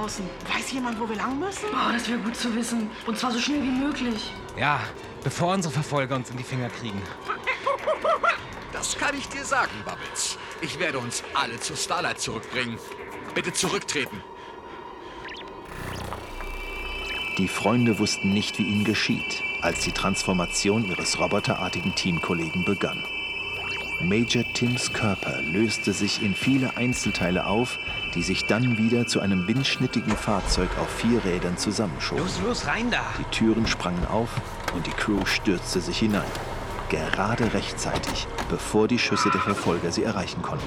draußen. 0.00 0.24
Weiß 0.52 0.72
jemand, 0.72 0.98
wo 1.00 1.08
wir 1.08 1.16
lang 1.16 1.38
müssen? 1.38 1.66
Oh, 1.72 1.92
das 1.92 2.08
wäre 2.08 2.18
gut 2.18 2.36
zu 2.36 2.54
wissen. 2.54 2.90
Und 3.06 3.18
zwar 3.18 3.32
so 3.32 3.38
schnell 3.38 3.62
wie 3.62 3.70
möglich. 3.70 4.32
Ja, 4.56 4.80
bevor 5.22 5.54
unsere 5.54 5.72
Verfolger 5.72 6.16
uns 6.16 6.30
in 6.30 6.36
die 6.36 6.44
Finger 6.44 6.68
kriegen. 6.68 7.00
Das 8.72 8.96
kann 8.96 9.16
ich 9.16 9.28
dir 9.28 9.44
sagen, 9.44 9.72
Bubbles. 9.84 10.38
Ich 10.62 10.78
werde 10.78 10.98
uns 10.98 11.22
alle 11.34 11.58
zur 11.60 11.76
Starlight 11.76 12.20
zurückbringen. 12.20 12.78
Bitte 13.34 13.52
zurücktreten. 13.52 14.22
Die 17.38 17.48
Freunde 17.48 17.98
wussten 17.98 18.32
nicht, 18.32 18.58
wie 18.58 18.64
ihnen 18.64 18.84
geschieht, 18.84 19.42
als 19.62 19.80
die 19.80 19.92
Transformation 19.92 20.84
ihres 20.84 21.18
roboterartigen 21.18 21.94
Teamkollegen 21.94 22.64
begann. 22.64 23.02
Major 24.02 24.44
Tims 24.54 24.92
Körper 24.92 25.42
löste 25.42 25.92
sich 25.92 26.22
in 26.22 26.34
viele 26.34 26.76
Einzelteile 26.76 27.44
auf, 27.46 27.78
die 28.14 28.22
sich 28.22 28.46
dann 28.46 28.78
wieder 28.78 29.06
zu 29.06 29.20
einem 29.20 29.46
windschnittigen 29.46 30.16
Fahrzeug 30.16 30.70
auf 30.80 30.88
vier 30.88 31.22
Rädern 31.24 31.58
zusammenschoben. 31.58 32.24
Los, 32.24 32.40
los, 32.42 32.66
rein 32.66 32.90
da! 32.90 33.02
Die 33.18 33.36
Türen 33.36 33.66
sprangen 33.66 34.06
auf 34.06 34.30
und 34.74 34.86
die 34.86 34.92
Crew 34.92 35.24
stürzte 35.26 35.80
sich 35.80 35.98
hinein. 35.98 36.24
Gerade 36.88 37.52
rechtzeitig, 37.52 38.26
bevor 38.48 38.88
die 38.88 38.98
Schüsse 38.98 39.30
der 39.30 39.40
Verfolger 39.40 39.92
sie 39.92 40.02
erreichen 40.02 40.42
konnten. 40.42 40.66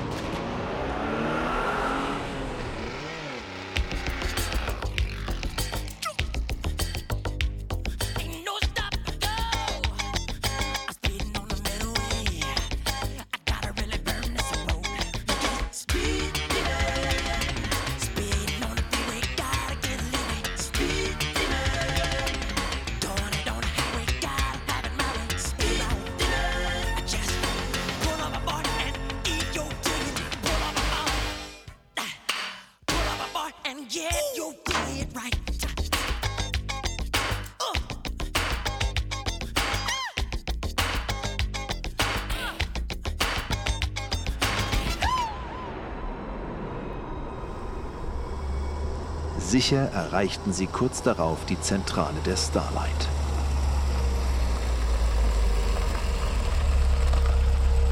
Sicher 49.54 49.92
erreichten 49.94 50.52
sie 50.52 50.66
kurz 50.66 51.04
darauf 51.04 51.46
die 51.46 51.62
Zentrale 51.62 52.20
der 52.26 52.38
Starlight. 52.38 53.08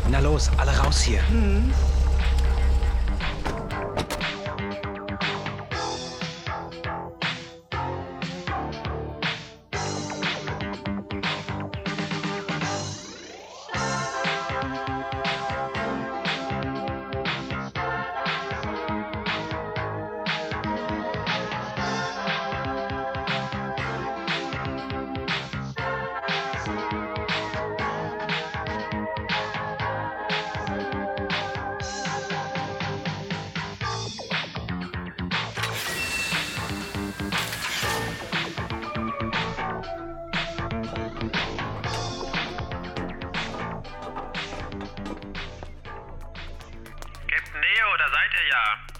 Na 0.09 0.17
los, 0.21 0.49
alle 0.57 0.75
raus 0.75 1.01
hier. 1.01 1.21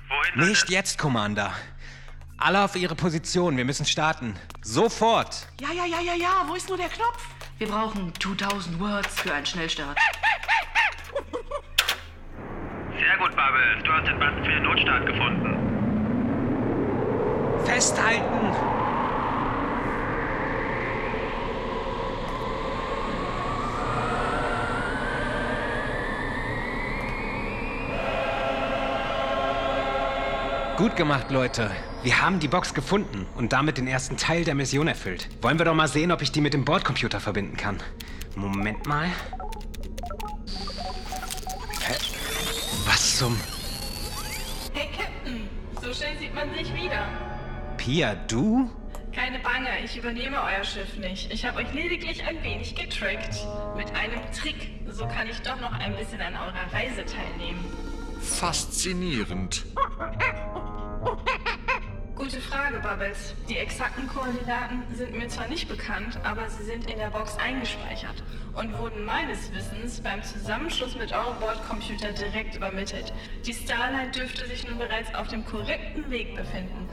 Sollte... 0.10 0.40
Nicht 0.40 0.70
jetzt, 0.70 0.98
Commander. 0.98 1.54
Alle 2.38 2.64
auf 2.64 2.76
ihre 2.76 2.96
Position. 2.96 3.56
Wir 3.58 3.66
müssen 3.66 3.86
starten. 3.86 4.36
Sofort. 4.62 5.48
Ja, 5.60 5.72
ja, 5.72 5.86
ja, 5.86 6.02
ja, 6.02 6.16
ja. 6.16 6.46
Wo 6.48 6.56
ist 6.56 6.68
nur 6.70 6.78
der 6.78 6.90
Knopf? 6.90 7.24
Wir 7.60 7.68
brauchen 7.68 8.12
2000 8.20 8.80
Words 8.80 9.22
für 9.22 9.34
einen 9.34 9.46
Schnellstart. 9.46 9.98
Sehr 12.98 13.18
gut, 13.18 13.36
Bubbles. 13.36 13.84
Du 13.84 13.92
hast 13.92 14.08
den 14.08 14.18
Button 14.20 14.44
für 14.44 14.52
den 14.52 14.64
Notstart 14.64 15.06
gefunden. 15.06 15.58
Festhalten. 17.66 18.91
Gut 30.82 30.96
gemacht, 30.96 31.30
Leute. 31.30 31.70
Wir 32.02 32.24
haben 32.24 32.40
die 32.40 32.48
Box 32.48 32.74
gefunden 32.74 33.28
und 33.36 33.54
damit 33.54 33.78
den 33.78 33.86
ersten 33.86 34.18
Teil 34.18 34.44
der 34.46 34.56
Mission 34.56 34.88
erfüllt. 34.88 35.30
Wollen 35.40 35.60
wir 35.60 35.66
doch 35.66 35.76
mal 35.76 35.88
sehen, 35.88 36.12
ob 36.12 36.24
ich 36.24 36.32
die 36.32 36.42
mit 36.42 36.56
dem 36.56 36.66
Bordcomputer 36.66 37.20
verbinden 37.20 37.56
kann. 37.56 37.78
Moment 38.36 38.88
mal. 38.88 39.06
Hä? 41.82 41.94
Was 42.88 43.20
zum... 43.20 43.40
Hey 44.74 44.90
Captain, 44.98 45.48
so 45.84 45.94
schnell 45.94 46.18
sieht 46.18 46.34
man 46.34 46.52
sich 46.56 46.74
wieder. 46.74 47.08
Pia, 47.78 48.16
du? 48.16 48.68
Keine 49.14 49.38
Bange, 49.38 49.70
ich 49.86 49.96
übernehme 49.96 50.38
euer 50.42 50.64
Schiff 50.64 50.98
nicht. 50.98 51.32
Ich 51.32 51.46
habe 51.46 51.60
euch 51.60 51.72
lediglich 51.76 52.26
ein 52.26 52.42
wenig 52.42 52.74
getrickt. 52.74 53.46
Mit 53.78 53.94
einem 53.94 54.20
Trick. 54.32 54.72
So 54.90 55.06
kann 55.06 55.30
ich 55.30 55.40
doch 55.44 55.62
noch 55.62 55.74
ein 55.74 55.96
bisschen 55.96 56.22
an 56.22 56.34
eurer 56.34 56.74
Reise 56.74 57.06
teilnehmen. 57.06 57.64
Faszinierend. 58.20 59.64
Gute 62.32 62.44
Frage, 62.44 62.80
Bubbles. 62.80 63.34
Die 63.50 63.58
exakten 63.58 64.08
Koordinaten 64.08 64.84
sind 64.96 65.18
mir 65.18 65.28
zwar 65.28 65.50
nicht 65.50 65.68
bekannt, 65.68 66.18
aber 66.24 66.50
sie 66.50 66.64
sind 66.64 66.90
in 66.90 66.98
der 66.98 67.10
Box 67.10 67.36
eingespeichert 67.36 68.24
und 68.54 68.78
wurden 68.78 69.04
meines 69.04 69.54
Wissens 69.54 70.00
beim 70.00 70.24
Zusammenschluss 70.24 70.96
mit 70.96 71.12
eurem 71.12 71.38
Bordcomputer 71.42 72.14
direkt 72.14 72.56
übermittelt. 72.56 73.12
Die 73.46 73.54
Starlight 73.54 74.16
dürfte 74.16 74.48
sich 74.48 74.66
nun 74.66 74.78
bereits 74.78 75.14
auf 75.14 75.28
dem 75.28 75.46
korrekten 75.46 76.10
Weg 76.10 76.34
befinden. 76.34 76.88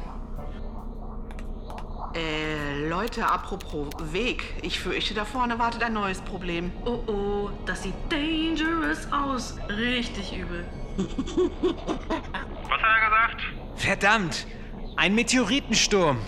Äh, 2.17 2.89
Leute, 2.89 3.25
apropos 3.25 3.95
Weg. 4.13 4.43
Ich 4.63 4.81
fürchte, 4.81 5.15
da 5.15 5.25
vorne 5.25 5.61
wartet 5.61 5.85
ein 5.85 5.93
neues 5.93 6.21
Problem. 6.21 6.73
Oh 6.85 6.99
oh, 7.07 7.51
das 7.65 7.85
sieht 7.85 7.95
dangerous 8.09 9.07
aus. 9.13 9.57
Richtig 9.69 10.37
übel. 10.37 10.67
Was 10.97 12.83
hat 12.83 13.03
er 13.03 13.09
gesagt? 13.09 13.43
Verdammt! 13.77 14.47
Ein 14.99 15.15
Meteoritensturm! 15.15 16.19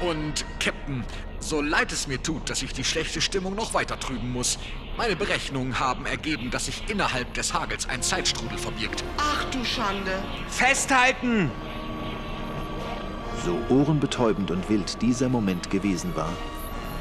Und, 0.00 0.46
Captain, 0.58 1.04
so 1.38 1.60
leid 1.60 1.92
es 1.92 2.06
mir 2.06 2.22
tut, 2.22 2.48
dass 2.48 2.62
ich 2.62 2.72
die 2.72 2.82
schlechte 2.82 3.20
Stimmung 3.20 3.54
noch 3.54 3.74
weiter 3.74 4.00
trüben 4.00 4.32
muss, 4.32 4.58
meine 4.96 5.16
Berechnungen 5.16 5.78
haben 5.78 6.06
ergeben, 6.06 6.50
dass 6.50 6.64
sich 6.64 6.82
innerhalb 6.88 7.34
des 7.34 7.52
Hagels 7.52 7.86
ein 7.90 8.00
Zeitstrudel 8.00 8.56
verbirgt. 8.56 9.04
Ach 9.18 9.44
du 9.50 9.62
Schande. 9.66 10.22
Festhalten! 10.48 11.50
So 13.44 13.58
ohrenbetäubend 13.68 14.50
und 14.50 14.66
wild 14.70 15.02
dieser 15.02 15.28
Moment 15.28 15.68
gewesen 15.68 16.16
war, 16.16 16.32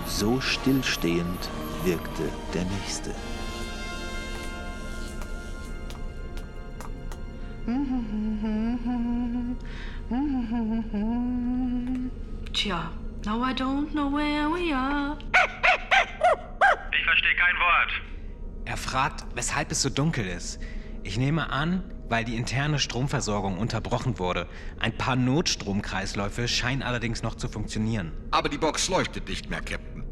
so 0.05 0.41
stillstehend 0.41 1.49
wirkte 1.85 2.23
der 2.53 2.65
nächste. 2.65 3.15
Tja, 12.53 12.91
now 13.25 13.43
I 13.43 13.53
don't 13.53 13.91
know 13.91 14.11
where 14.11 14.49
we 14.49 14.73
are. 14.73 15.17
Ich 16.91 17.05
verstehe 17.05 17.35
kein 17.35 17.55
Wort. 17.57 17.91
Er 18.65 18.77
fragt, 18.77 19.25
weshalb 19.35 19.71
es 19.71 19.81
so 19.81 19.89
dunkel 19.89 20.25
ist. 20.25 20.59
Ich 21.03 21.17
nehme 21.17 21.51
an, 21.51 21.83
weil 22.09 22.25
die 22.25 22.35
interne 22.35 22.79
Stromversorgung 22.79 23.57
unterbrochen 23.57 24.19
wurde. 24.19 24.47
Ein 24.79 24.97
paar 24.97 25.15
Notstromkreisläufe 25.15 26.47
scheinen 26.47 26.81
allerdings 26.81 27.23
noch 27.23 27.35
zu 27.35 27.47
funktionieren. 27.47 28.11
Aber 28.31 28.49
die 28.49 28.57
Box 28.57 28.89
leuchtet 28.89 29.29
nicht 29.29 29.49
mehr, 29.49 29.61
Captain. 29.61 30.03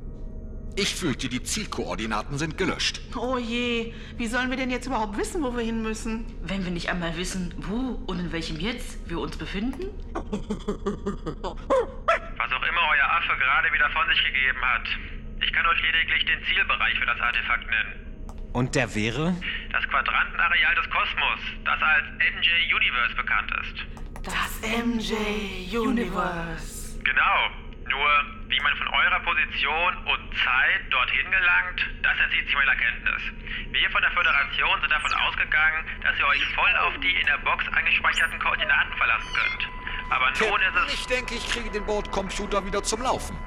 Ich 0.76 0.94
fürchte, 0.94 1.28
die 1.28 1.42
Zielkoordinaten 1.42 2.38
sind 2.38 2.56
gelöscht. 2.56 3.02
Oh 3.18 3.40
je. 3.40 3.94
Wie 4.16 4.28
sollen 4.28 4.52
wir 4.52 4.58
denn 4.58 4.70
jetzt 4.70 4.86
überhaupt 4.86 5.18
wissen, 5.18 5.42
wo 5.44 5.56
wir 5.56 5.64
hin 5.64 5.82
müssen? 5.82 6.26
Wenn 6.44 6.64
wir 6.66 6.72
nicht 6.72 6.90
einmal 6.90 7.18
wissen, 7.18 7.52
wo 7.58 8.00
und 8.06 8.20
in 8.20 8.32
welchem 8.32 8.60
Jetzt 8.60 9.10
wir 9.10 9.20
uns 9.20 9.38
befinden? 9.38 9.88
Was 13.28 13.36
auch 13.36 13.42
immer 13.42 13.48
euer 13.48 13.58
Affe 13.58 13.68
gerade 13.68 13.74
wieder 13.74 13.90
von 13.90 14.08
sich 14.08 14.24
gegeben 14.26 14.62
hat. 14.62 14.88
Ich 15.42 15.54
kann 15.54 15.66
euch 15.66 15.82
lediglich 15.82 16.26
den 16.26 16.44
Zielbereich 16.46 16.98
für 16.98 17.06
das 17.06 17.20
Artefakt 17.20 17.68
nennen. 17.70 18.52
Und 18.54 18.76
der 18.76 18.94
wäre? 18.96 19.36
Das 19.72 19.88
Quadrantenareal 19.88 20.76
des 20.76 20.90
Kosmos, 20.90 21.40
das 21.64 21.82
als 21.82 22.06
MJ 22.18 22.74
Universe 22.74 23.16
bekannt 23.16 23.52
ist. 23.62 23.86
Das 24.24 24.62
MJ 24.62 25.14
Universe. 25.78 27.00
Genau. 27.04 27.50
Nur, 27.88 28.10
wie 28.50 28.60
man 28.60 28.76
von 28.76 28.88
eurer 28.88 29.20
Position 29.22 29.96
und 29.98 30.36
Zeit 30.36 30.82
dorthin 30.92 31.32
gelangt, 31.32 31.88
das 32.04 32.20
entzieht 32.20 32.46
sich 32.46 32.56
meiner 32.56 32.76
Kenntnis. 32.76 33.22
Wir 33.72 33.90
von 33.92 34.02
der 34.02 34.12
Föderation 34.12 34.82
sind 34.82 34.92
davon 34.92 35.14
ausgegangen, 35.14 35.86
dass 36.04 36.20
ihr 36.20 36.28
euch 36.28 36.46
voll 36.56 36.76
auf 36.84 36.94
die 37.00 37.16
in 37.16 37.26
der 37.28 37.38
Box 37.38 37.64
eingespeicherten 37.72 38.40
Koordinaten 38.40 38.94
verlassen 38.98 39.34
könnt. 39.34 39.77
Aber 40.10 40.26
nun 40.26 40.38
ist 40.38 40.40
Captain, 40.40 40.88
es... 40.88 40.94
ich 40.94 41.06
denke, 41.08 41.36
ich 41.36 41.48
kriege 41.50 41.70
den 41.70 41.86
Bordcomputer 41.86 42.66
wieder 42.66 42.84
zum 42.84 43.02
Laufen. 43.02 43.38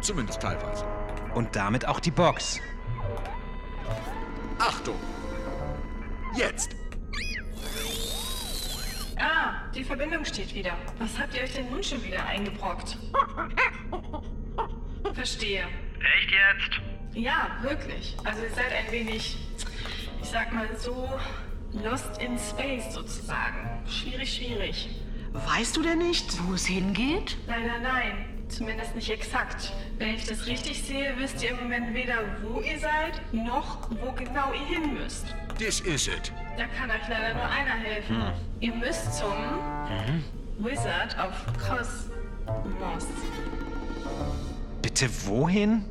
Zumindest 0.00 0.40
teilweise. 0.40 0.86
Und 1.34 1.54
damit 1.56 1.86
auch 1.86 2.00
die 2.00 2.10
Box. 2.10 2.60
Achtung! 4.58 4.96
Jetzt! 6.34 6.76
Ah, 9.18 9.54
die 9.74 9.82
Verbindung 9.82 10.24
steht 10.24 10.54
wieder. 10.54 10.76
Was 10.98 11.18
habt 11.18 11.34
ihr 11.34 11.42
euch 11.42 11.54
denn 11.54 11.70
nun 11.70 11.82
schon 11.82 12.02
wieder 12.04 12.24
eingebrockt? 12.26 12.98
Verstehe. 15.14 15.64
Echt 16.00 16.30
jetzt? 16.30 16.80
Ja, 17.14 17.56
wirklich. 17.62 18.16
Also 18.24 18.42
ihr 18.42 18.50
seid 18.50 18.72
ein 18.72 18.92
wenig, 18.92 19.38
ich 20.20 20.28
sag 20.28 20.52
mal 20.52 20.68
so, 20.76 21.08
lost 21.72 22.20
in 22.20 22.38
space 22.38 22.92
sozusagen. 22.92 23.82
Schwierig, 23.88 24.34
schwierig. 24.34 24.95
Weißt 25.44 25.76
du 25.76 25.82
denn 25.82 25.98
nicht? 25.98 26.38
Wo 26.46 26.54
es 26.54 26.66
hingeht? 26.66 27.36
Leider 27.46 27.78
nein. 27.82 28.24
Zumindest 28.48 28.94
nicht 28.94 29.10
exakt. 29.10 29.72
Wenn 29.98 30.14
ich 30.14 30.24
das 30.24 30.46
richtig 30.46 30.82
sehe, 30.82 31.14
wisst 31.18 31.42
ihr 31.42 31.50
im 31.50 31.56
Moment 31.56 31.92
weder, 31.94 32.18
wo 32.42 32.60
ihr 32.60 32.78
seid, 32.78 33.20
noch 33.32 33.90
wo 33.90 34.12
genau 34.12 34.52
ihr 34.52 34.78
hin 34.78 34.94
müsst. 34.94 35.34
This 35.58 35.80
is 35.80 36.06
it. 36.06 36.32
Da 36.56 36.66
kann 36.66 36.90
euch 36.90 37.08
leider 37.08 37.34
nur 37.34 37.44
einer 37.44 37.74
helfen. 37.74 38.22
Ihr 38.60 38.74
müsst 38.74 39.18
zum 39.18 39.34
Wizard 40.58 41.16
of 41.18 41.34
Cosmos. 41.58 43.06
Bitte 44.80 45.08
wohin? 45.26 45.84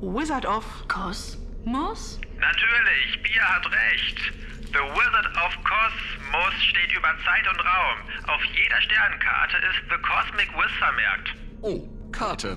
Wizard 0.00 0.46
of. 0.46 0.64
Kosmos? 0.88 2.18
Natürlich, 2.38 3.22
Bia 3.22 3.42
hat 3.42 3.66
recht. 3.66 4.32
The 4.72 4.78
Wizard 4.78 5.26
of 5.44 5.52
Cosmos 5.64 6.54
steht 6.62 6.96
über 6.96 7.08
Zeit 7.24 7.46
und 7.48 7.58
Raum. 7.58 7.98
Auf 8.28 8.44
jeder 8.44 8.80
Sternenkarte 8.80 9.56
ist 9.56 9.80
The 9.88 9.96
Cosmic 10.00 10.48
Wiz 10.54 10.70
vermerkt. 10.78 11.34
Oh, 11.62 11.88
Karte. 12.12 12.56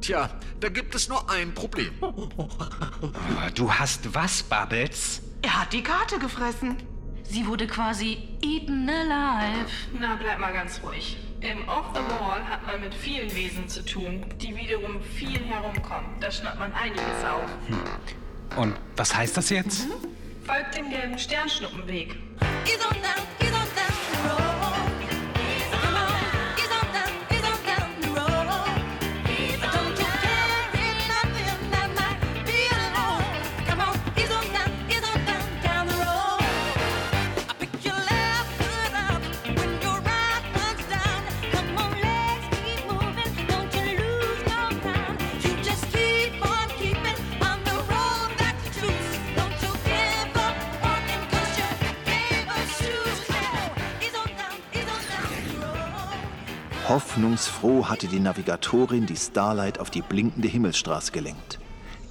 Tja, 0.00 0.28
da 0.58 0.68
gibt 0.68 0.94
es 0.94 1.08
nur 1.08 1.30
ein 1.30 1.54
Problem. 1.54 1.92
Du 3.54 3.72
hast 3.72 4.12
was, 4.12 4.42
Bubbles? 4.42 5.22
Er 5.42 5.60
hat 5.60 5.72
die 5.72 5.82
Karte 5.82 6.18
gefressen. 6.18 6.76
Sie 7.22 7.46
wurde 7.46 7.68
quasi 7.68 8.28
eaten 8.42 8.88
alive. 8.88 9.70
Na, 10.00 10.16
bleib 10.16 10.40
mal 10.40 10.52
ganz 10.52 10.80
ruhig. 10.82 11.16
Im 11.42 11.68
Off 11.68 11.86
the 11.94 12.00
Wall 12.00 12.44
hat 12.44 12.66
man 12.66 12.80
mit 12.80 12.92
vielen 12.92 13.32
Wesen 13.36 13.68
zu 13.68 13.84
tun, 13.84 14.26
die 14.38 14.56
wiederum 14.56 15.00
viel 15.02 15.38
herumkommen. 15.38 16.18
Da 16.18 16.30
schnappt 16.30 16.58
man 16.58 16.72
einiges 16.74 17.24
auf. 17.24 17.48
Und 18.56 18.74
was 18.96 19.14
heißt 19.14 19.36
das 19.36 19.50
jetzt? 19.50 19.86
Folgt 20.50 20.76
dem 20.76 20.90
gelben 20.90 21.16
Sternschnuppenweg. 21.16 22.16
Ease 22.66 22.84
on 22.84 23.00
down, 23.00 23.24
ease 23.40 23.54
on 23.54 23.68
down 23.76 23.94
the 24.10 24.28
road. 24.28 24.39
Hoffnungsfroh 57.20 57.86
hatte 57.86 58.08
die 58.08 58.18
Navigatorin 58.18 59.04
die 59.04 59.14
Starlight 59.14 59.78
auf 59.78 59.90
die 59.90 60.00
blinkende 60.00 60.48
Himmelsstraße 60.48 61.12
gelenkt. 61.12 61.58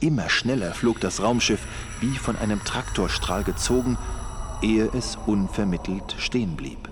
Immer 0.01 0.29
schneller 0.29 0.71
flog 0.75 0.99
das 0.99 1.23
Raumschiff, 1.23 1.65
wie 1.99 2.15
von 2.15 2.35
einem 2.35 2.63
Traktorstrahl 2.63 3.43
gezogen, 3.43 3.97
ehe 4.61 4.87
es 4.95 5.17
unvermittelt 5.25 6.15
stehen 6.19 6.55
blieb. 6.55 6.89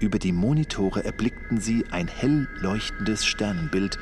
Über 0.00 0.18
die 0.18 0.32
Monitore 0.32 1.02
erblickten 1.02 1.62
sie 1.62 1.86
ein 1.92 2.08
hell 2.08 2.46
leuchtendes 2.60 3.24
Sternenbild 3.24 3.98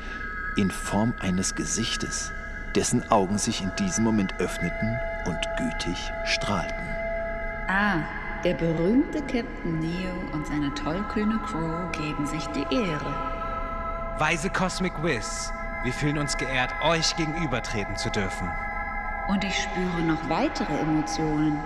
in 0.57 0.69
Form 0.69 1.13
eines 1.19 1.55
Gesichtes, 1.55 2.33
dessen 2.75 3.09
Augen 3.09 3.37
sich 3.37 3.61
in 3.61 3.71
diesem 3.79 4.03
Moment 4.03 4.33
öffneten 4.39 4.97
und 5.25 5.39
gütig 5.57 5.97
strahlten. 6.25 6.83
Ah, 7.69 8.03
der 8.45 8.53
berühmte 8.53 9.19
Captain 9.21 9.79
Neo 9.79 10.13
und 10.31 10.45
seine 10.45 10.71
tollkühne 10.75 11.39
Crew 11.39 11.89
geben 11.91 12.27
sich 12.27 12.45
die 12.49 12.63
Ehre. 12.73 14.15
Weise 14.19 14.51
Cosmic 14.51 14.93
Wiz, 15.01 15.51
wir 15.83 15.91
fühlen 15.91 16.19
uns 16.19 16.37
geehrt, 16.37 16.71
euch 16.83 17.15
gegenübertreten 17.15 17.97
zu 17.97 18.11
dürfen. 18.11 18.47
Und 19.27 19.43
ich 19.43 19.63
spüre 19.63 20.01
noch 20.03 20.29
weitere 20.29 20.77
Emotionen. 20.77 21.59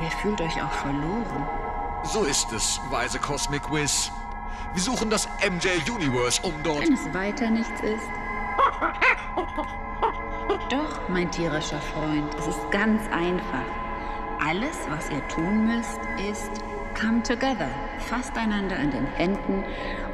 Ihr 0.00 0.10
fühlt 0.22 0.40
euch 0.40 0.62
auch 0.62 0.70
verloren. 0.70 1.48
So 2.04 2.22
ist 2.22 2.52
es, 2.52 2.80
weise 2.90 3.18
Cosmic 3.18 3.68
Wiz. 3.72 4.12
Wir 4.74 4.82
suchen 4.82 5.10
das 5.10 5.28
MJ 5.50 5.90
Universe, 5.90 6.40
um 6.42 6.54
dort... 6.62 6.82
Wenn 6.82 6.94
es 6.94 7.12
weiter 7.12 7.50
nichts 7.50 7.80
ist. 7.80 8.06
Doch, 10.70 11.08
mein 11.08 11.28
tierischer 11.32 11.80
Freund, 11.80 12.32
es 12.38 12.46
ist 12.46 12.70
ganz 12.70 13.02
einfach. 13.10 13.64
Alles, 14.48 14.78
was 14.88 15.10
ihr 15.10 15.28
tun 15.28 15.66
müsst, 15.66 16.00
ist 16.26 16.50
come 16.98 17.22
together. 17.22 17.68
Fasst 17.98 18.34
einander 18.34 18.78
an 18.78 18.90
den 18.90 19.04
Händen 19.04 19.62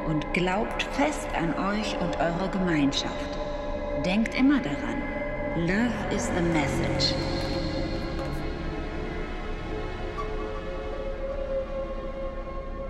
und 0.07 0.33
glaubt 0.33 0.83
fest 0.83 1.29
an 1.35 1.53
euch 1.53 1.97
und 2.01 2.17
eure 2.17 2.49
Gemeinschaft. 2.49 3.39
Denkt 4.03 4.35
immer 4.35 4.59
daran. 4.59 5.01
Love 5.55 6.13
is 6.13 6.29
the 6.35 6.41
message. 6.41 7.15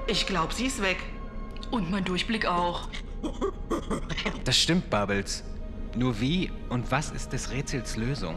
Ich 0.07 0.25
glaube, 0.25 0.51
sie 0.51 0.65
ist 0.65 0.81
weg. 0.81 0.97
Und 1.69 1.91
mein 1.91 2.03
Durchblick 2.05 2.47
auch. 2.47 2.87
Das 4.45 4.57
stimmt, 4.57 4.89
Bubbles. 4.89 5.43
Nur 5.95 6.19
wie 6.19 6.51
und 6.69 6.89
was 6.89 7.11
ist 7.11 7.33
des 7.33 7.51
Rätsels 7.51 7.97
Lösung? 7.97 8.35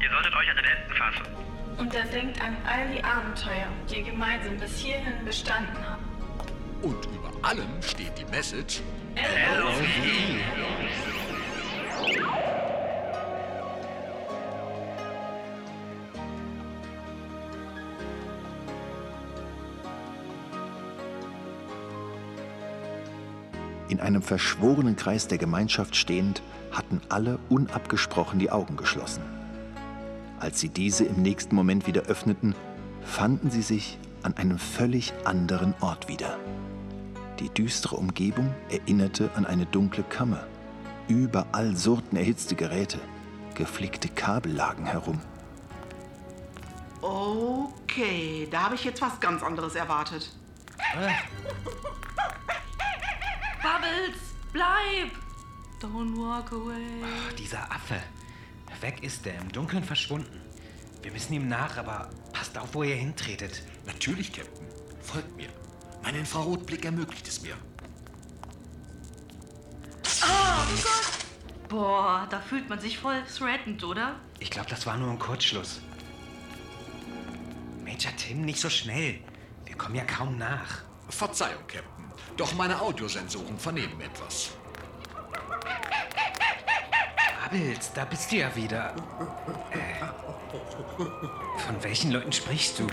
Ihr 0.00 0.10
solltet 0.10 0.34
euch 0.34 0.50
an 0.50 0.56
den 0.56 0.64
Händen 0.64 0.94
fassen. 0.94 1.51
Und 1.78 1.94
dann 1.94 2.10
denkt 2.10 2.40
an 2.42 2.56
all 2.66 2.88
die 2.94 3.02
Abenteuer, 3.02 3.66
die 3.90 3.98
ihr 3.98 4.04
gemeinsam 4.04 4.56
bis 4.58 4.78
hierhin 4.78 5.24
bestanden 5.24 5.76
habt. 5.88 6.02
Und 6.82 7.06
über 7.06 7.30
allem 7.42 7.82
steht 7.82 8.18
die 8.18 8.24
Message... 8.26 8.82
In 23.88 24.00
einem 24.00 24.22
verschworenen 24.22 24.96
Kreis 24.96 25.28
der 25.28 25.36
Gemeinschaft 25.36 25.94
stehend, 25.96 26.42
hatten 26.70 27.02
alle 27.10 27.38
unabgesprochen 27.50 28.38
die 28.38 28.50
Augen 28.50 28.76
geschlossen. 28.76 29.41
Als 30.42 30.58
sie 30.58 30.70
diese 30.70 31.04
im 31.04 31.22
nächsten 31.22 31.54
Moment 31.54 31.86
wieder 31.86 32.02
öffneten, 32.02 32.56
fanden 33.04 33.52
sie 33.52 33.62
sich 33.62 33.96
an 34.24 34.36
einem 34.36 34.58
völlig 34.58 35.12
anderen 35.22 35.72
Ort 35.80 36.08
wieder. 36.08 36.36
Die 37.38 37.48
düstere 37.48 37.94
Umgebung 37.94 38.52
erinnerte 38.68 39.30
an 39.36 39.46
eine 39.46 39.66
dunkle 39.66 40.02
Kammer. 40.02 40.44
Überall 41.06 41.76
surrten 41.76 42.18
erhitzte 42.18 42.56
Geräte. 42.56 42.98
Geflickte 43.54 44.08
Kabel 44.08 44.52
lagen 44.52 44.84
herum. 44.84 45.20
Okay, 47.00 48.48
da 48.50 48.64
habe 48.64 48.74
ich 48.74 48.82
jetzt 48.82 49.00
was 49.00 49.20
ganz 49.20 49.44
anderes 49.44 49.76
erwartet. 49.76 50.28
Bubbles, 53.62 54.18
bleib! 54.52 55.12
Don't 55.80 56.16
walk 56.16 56.50
away. 56.50 57.04
Ach, 57.04 57.32
dieser 57.34 57.62
Affe. 57.70 58.02
Weg 58.80 59.02
ist 59.02 59.26
er, 59.26 59.40
im 59.40 59.50
Dunkeln 59.50 59.84
verschwunden. 59.84 60.40
Wir 61.02 61.12
müssen 61.12 61.32
ihm 61.32 61.48
nach, 61.48 61.76
aber 61.76 62.10
passt 62.32 62.56
auf, 62.56 62.74
wo 62.74 62.82
ihr 62.82 62.94
hintretet. 62.94 63.62
Natürlich, 63.86 64.32
Captain. 64.32 64.66
Folgt 65.00 65.36
mir. 65.36 65.48
Mein 66.02 66.14
Infrarotblick 66.14 66.84
ermöglicht 66.84 67.26
es 67.28 67.42
mir. 67.42 67.56
Boah, 71.68 72.26
da 72.30 72.40
fühlt 72.40 72.68
man 72.68 72.78
sich 72.78 72.98
voll 72.98 73.22
threatened, 73.24 73.82
oder? 73.82 74.16
Ich 74.38 74.50
glaube, 74.50 74.68
das 74.68 74.86
war 74.86 74.96
nur 74.96 75.10
ein 75.10 75.18
Kurzschluss. 75.18 75.80
Major 77.84 78.14
Tim, 78.16 78.42
nicht 78.42 78.60
so 78.60 78.68
schnell. 78.68 79.20
Wir 79.64 79.76
kommen 79.76 79.94
ja 79.94 80.04
kaum 80.04 80.36
nach. 80.38 80.82
Verzeihung, 81.08 81.66
Captain. 81.66 82.12
Doch 82.36 82.54
meine 82.54 82.80
Audiosensoren 82.80 83.58
vernehmen 83.58 84.00
etwas. 84.00 84.52
Bubbles, 87.52 87.92
da 87.94 88.06
bist 88.06 88.32
du 88.32 88.36
ja 88.36 88.54
wieder. 88.56 88.94
Äh, 89.72 90.06
von 91.66 91.82
welchen 91.82 92.10
Leuten 92.10 92.32
sprichst 92.32 92.78
du? 92.78 92.86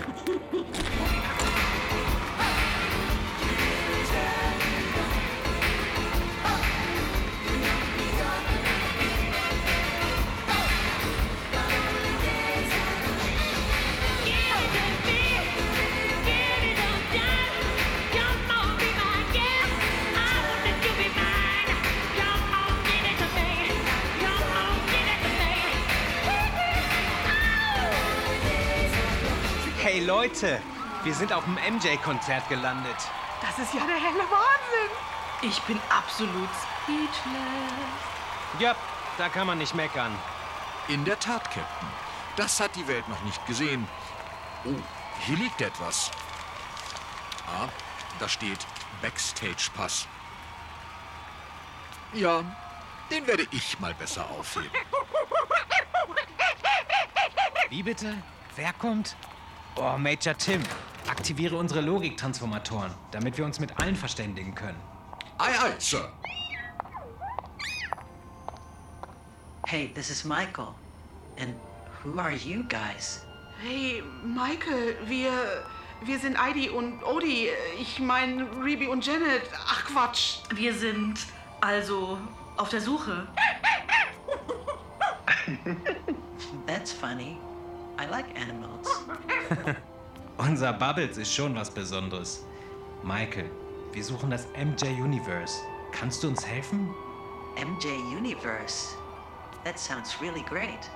Hey 29.92 30.04
Leute, 30.04 30.62
wir 31.02 31.12
sind 31.12 31.32
auf 31.32 31.42
dem 31.42 31.54
MJ-Konzert 31.54 32.48
gelandet. 32.48 32.94
Das 33.42 33.58
ist 33.58 33.74
ja 33.74 33.84
der 33.84 33.96
helle 33.96 34.22
Wahnsinn. 34.30 34.92
Ich 35.42 35.60
bin 35.62 35.80
absolut 35.88 36.48
speechless. 36.84 38.60
Ja, 38.60 38.76
da 39.18 39.28
kann 39.28 39.48
man 39.48 39.58
nicht 39.58 39.74
meckern. 39.74 40.16
In 40.86 41.04
der 41.04 41.18
Tat, 41.18 41.42
Captain. 41.42 41.88
Das 42.36 42.60
hat 42.60 42.76
die 42.76 42.86
Welt 42.86 43.08
noch 43.08 43.20
nicht 43.22 43.44
gesehen. 43.46 43.84
Oh, 44.64 44.76
hier 45.26 45.36
liegt 45.38 45.60
etwas. 45.60 46.12
Ah, 47.48 47.66
da 48.20 48.28
steht 48.28 48.64
Backstage-Pass. 49.02 50.06
Ja, 52.12 52.44
den 53.10 53.26
werde 53.26 53.48
ich 53.50 53.80
mal 53.80 53.94
besser 53.94 54.24
aufheben. 54.38 54.70
Wie 57.70 57.82
bitte? 57.82 58.22
Wer 58.54 58.72
kommt? 58.74 59.16
Oh, 59.82 59.96
Major 59.96 60.36
Tim, 60.36 60.62
aktiviere 61.08 61.56
unsere 61.56 61.80
Logiktransformatoren, 61.80 62.92
damit 63.12 63.38
wir 63.38 63.46
uns 63.46 63.60
mit 63.60 63.80
allen 63.80 63.96
verständigen 63.96 64.54
können. 64.54 64.76
Ei, 65.38 65.48
ei, 65.58 65.72
Sir. 65.78 66.06
Hey, 69.66 69.90
this 69.94 70.10
is 70.10 70.22
Michael. 70.22 70.74
And 71.38 71.54
who 72.04 72.20
are 72.20 72.34
you 72.34 72.62
guys? 72.64 73.24
Hey, 73.62 74.02
Michael, 74.22 74.98
wir, 75.06 75.32
wir 76.02 76.18
sind 76.18 76.38
Heidi 76.38 76.68
und 76.68 77.02
Odie. 77.02 77.48
Ich 77.80 77.98
meine, 78.00 78.46
Reby 78.62 78.86
und 78.86 79.06
Janet. 79.06 79.44
Ach, 79.66 79.86
Quatsch. 79.86 80.40
Wir 80.54 80.74
sind 80.74 81.20
also 81.62 82.18
auf 82.58 82.68
der 82.68 82.82
Suche. 82.82 83.26
That's 86.66 86.92
funny. 86.92 87.38
I 88.00 88.06
like 88.06 88.34
animals. 88.34 88.88
Unser 90.38 90.72
Bubbles 90.72 91.18
ist 91.18 91.34
schon 91.34 91.54
was 91.54 91.70
Besonderes. 91.70 92.46
Michael, 93.02 93.50
wir 93.92 94.02
suchen 94.02 94.30
das 94.30 94.46
MJ 94.56 95.02
Universe. 95.02 95.60
Kannst 95.92 96.22
du 96.22 96.28
uns 96.28 96.46
helfen? 96.46 96.88
MJ 97.56 97.88
Universe. 98.16 98.96
That 99.64 99.78
sounds 99.78 100.18
really 100.22 100.40
great. 100.48 100.88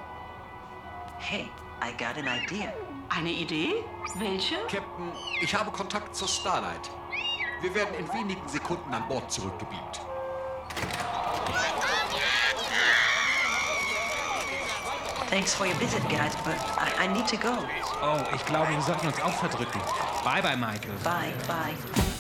Hey, 1.19 1.51
I 1.83 1.93
got 1.93 2.17
an 2.17 2.27
idea. 2.27 2.73
Eine 3.11 3.33
Idee? 3.33 3.85
Welche? 4.15 4.57
Captain, 4.69 5.13
ich 5.43 5.55
habe 5.55 5.71
Kontakt 5.73 6.17
zur 6.17 6.29
Starlight. 6.29 6.91
Wir 7.61 7.75
werden 7.75 7.95
in 7.99 8.11
wenigen 8.15 8.49
Sekunden 8.49 8.95
an 8.95 9.07
Bord 9.09 9.31
zurückgebeamt. 9.31 10.01
Thanks 15.35 15.53
for 15.53 15.67
your 15.67 15.75
visit, 15.79 16.01
guys, 16.09 16.33
but 16.45 16.55
I, 16.79 17.07
I 17.07 17.13
need 17.13 17.27
to 17.27 17.37
go. 17.37 17.59
Oh, 18.01 18.23
ich 18.37 18.47
glaube, 18.47 18.71
wir 18.71 18.81
sollten 18.83 19.09
uns 19.09 19.21
auch 19.21 19.33
verdrücken. 19.33 19.81
Bye 20.23 20.41
bye, 20.41 20.55
Michael. 20.57 20.95
Bye, 21.03 21.35
bye. 21.49 22.14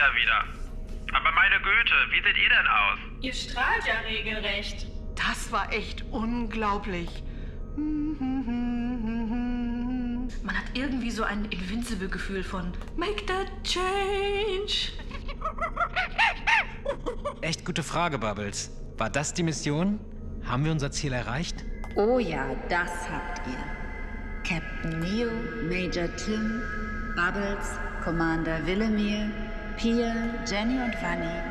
Ja 0.00 0.08
wieder. 0.14 0.44
Aber 1.12 1.30
meine 1.32 1.58
Güte, 1.58 1.94
wie 2.10 2.22
seht 2.22 2.38
ihr 2.38 2.48
denn 2.48 2.66
aus? 2.66 2.98
Ihr 3.20 3.34
strahlt 3.34 3.84
ja 3.86 4.00
regelrecht. 4.06 4.86
Das 5.14 5.52
war 5.52 5.70
echt 5.72 6.02
unglaublich. 6.10 7.22
Man 10.42 10.56
hat 10.56 10.64
irgendwie 10.74 11.10
so 11.10 11.22
ein 11.24 11.44
Invincible-Gefühl 11.46 12.42
von 12.42 12.72
Make 12.96 13.26
that 13.26 13.48
change. 13.64 14.92
Echt 17.42 17.64
gute 17.66 17.82
Frage, 17.82 18.18
Bubbles. 18.18 18.70
War 18.96 19.10
das 19.10 19.34
die 19.34 19.42
Mission? 19.42 20.00
Haben 20.44 20.64
wir 20.64 20.72
unser 20.72 20.90
Ziel 20.90 21.12
erreicht? 21.12 21.64
Oh 21.96 22.18
ja, 22.18 22.54
das 22.68 23.10
habt 23.10 23.46
ihr. 23.46 23.62
Captain 24.48 25.00
Neo, 25.00 25.30
Major 25.68 26.08
Tim, 26.16 26.62
Bubbles, 27.14 27.78
Commander 28.02 28.64
Willemir, 28.66 29.30
Pia, 29.80 30.12
Jenny 30.46 30.78
und 30.78 30.94
Vanni. 31.00 31.42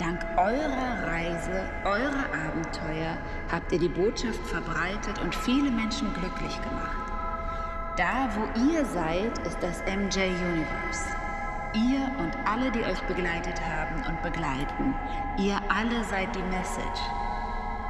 Dank 0.00 0.26
eurer 0.36 1.06
Reise, 1.06 1.70
eurer 1.84 2.26
Abenteuer 2.48 3.16
habt 3.52 3.70
ihr 3.70 3.78
die 3.78 3.88
Botschaft 3.88 4.44
verbreitet 4.48 5.20
und 5.22 5.32
viele 5.32 5.70
Menschen 5.70 6.12
glücklich 6.12 6.60
gemacht. 6.60 7.12
Da, 7.96 8.28
wo 8.34 8.68
ihr 8.68 8.84
seid, 8.84 9.38
ist 9.46 9.58
das 9.62 9.80
MJ 9.82 10.22
Universe. 10.24 11.06
Ihr 11.72 12.10
und 12.18 12.36
alle, 12.48 12.72
die 12.72 12.82
euch 12.82 13.00
begleitet 13.02 13.60
haben 13.64 14.02
und 14.08 14.20
begleiten, 14.22 14.92
ihr 15.38 15.60
alle 15.68 16.02
seid 16.02 16.34
die 16.34 16.42
Message. 16.42 17.00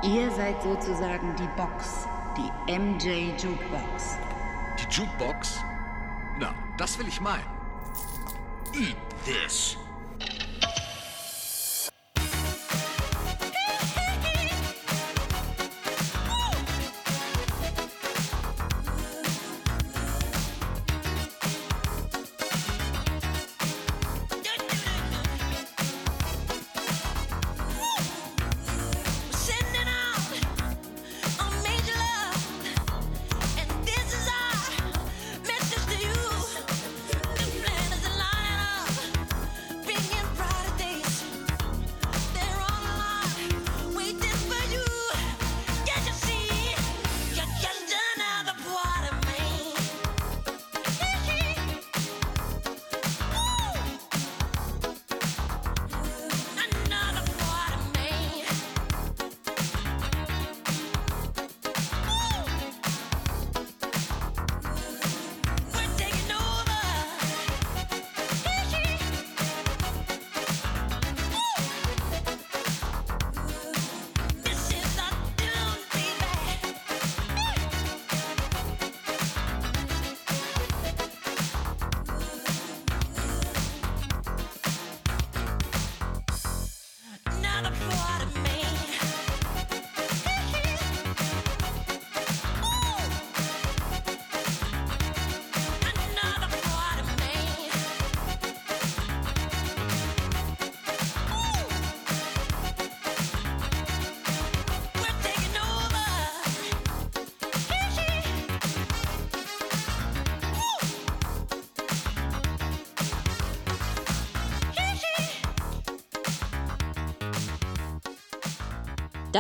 Ihr 0.03 0.31
seid 0.33 0.63
sozusagen 0.63 1.35
die 1.37 1.49
Box, 1.57 2.07
die 2.37 2.73
MJ 2.79 3.31
Jukebox. 3.39 4.19
Die 4.79 4.95
Jukebox? 4.95 5.65
Na, 6.39 6.53
das 6.77 6.99
will 6.99 7.09
ich 7.09 7.23
meinen. 7.23 7.62
Eat 8.75 8.97
this. 9.27 9.77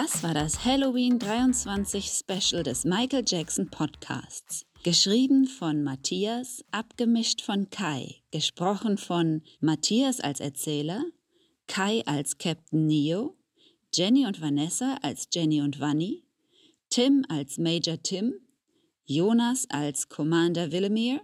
Das 0.02 0.24
war 0.24 0.34
das 0.34 0.64
Halloween 0.64 1.20
23 1.20 2.06
Special 2.06 2.64
des 2.64 2.84
Michael 2.84 3.22
Jackson 3.24 3.70
Podcasts. 3.70 4.66
Geschrieben 4.82 5.46
von 5.46 5.84
Matthias, 5.84 6.64
abgemischt 6.72 7.40
von 7.40 7.70
Kai, 7.70 8.16
gesprochen 8.32 8.98
von 8.98 9.42
Matthias 9.60 10.18
als 10.18 10.40
Erzähler, 10.40 11.04
Kai 11.68 12.02
als 12.04 12.36
Captain 12.36 12.84
Neo, 12.88 13.36
Jenny 13.94 14.26
und 14.26 14.40
Vanessa 14.40 14.96
als 15.02 15.28
Jenny 15.32 15.60
und 15.60 15.78
Vanni, 15.78 16.24
Tim 16.90 17.24
als 17.28 17.58
Major 17.58 18.02
Tim, 18.02 18.34
Jonas 19.04 19.66
als 19.70 20.08
Commander 20.08 20.72
Willemir, 20.72 21.20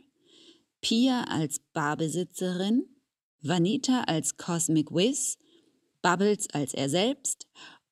Pia 0.83 1.25
als 1.25 1.59
Barbesitzerin, 1.73 2.87
Vanita 3.43 4.03
als 4.03 4.37
Cosmic 4.37 4.93
Wiz, 4.93 5.37
Bubbles 6.01 6.47
als 6.53 6.75
er 6.75 6.89
selbst 6.89 7.49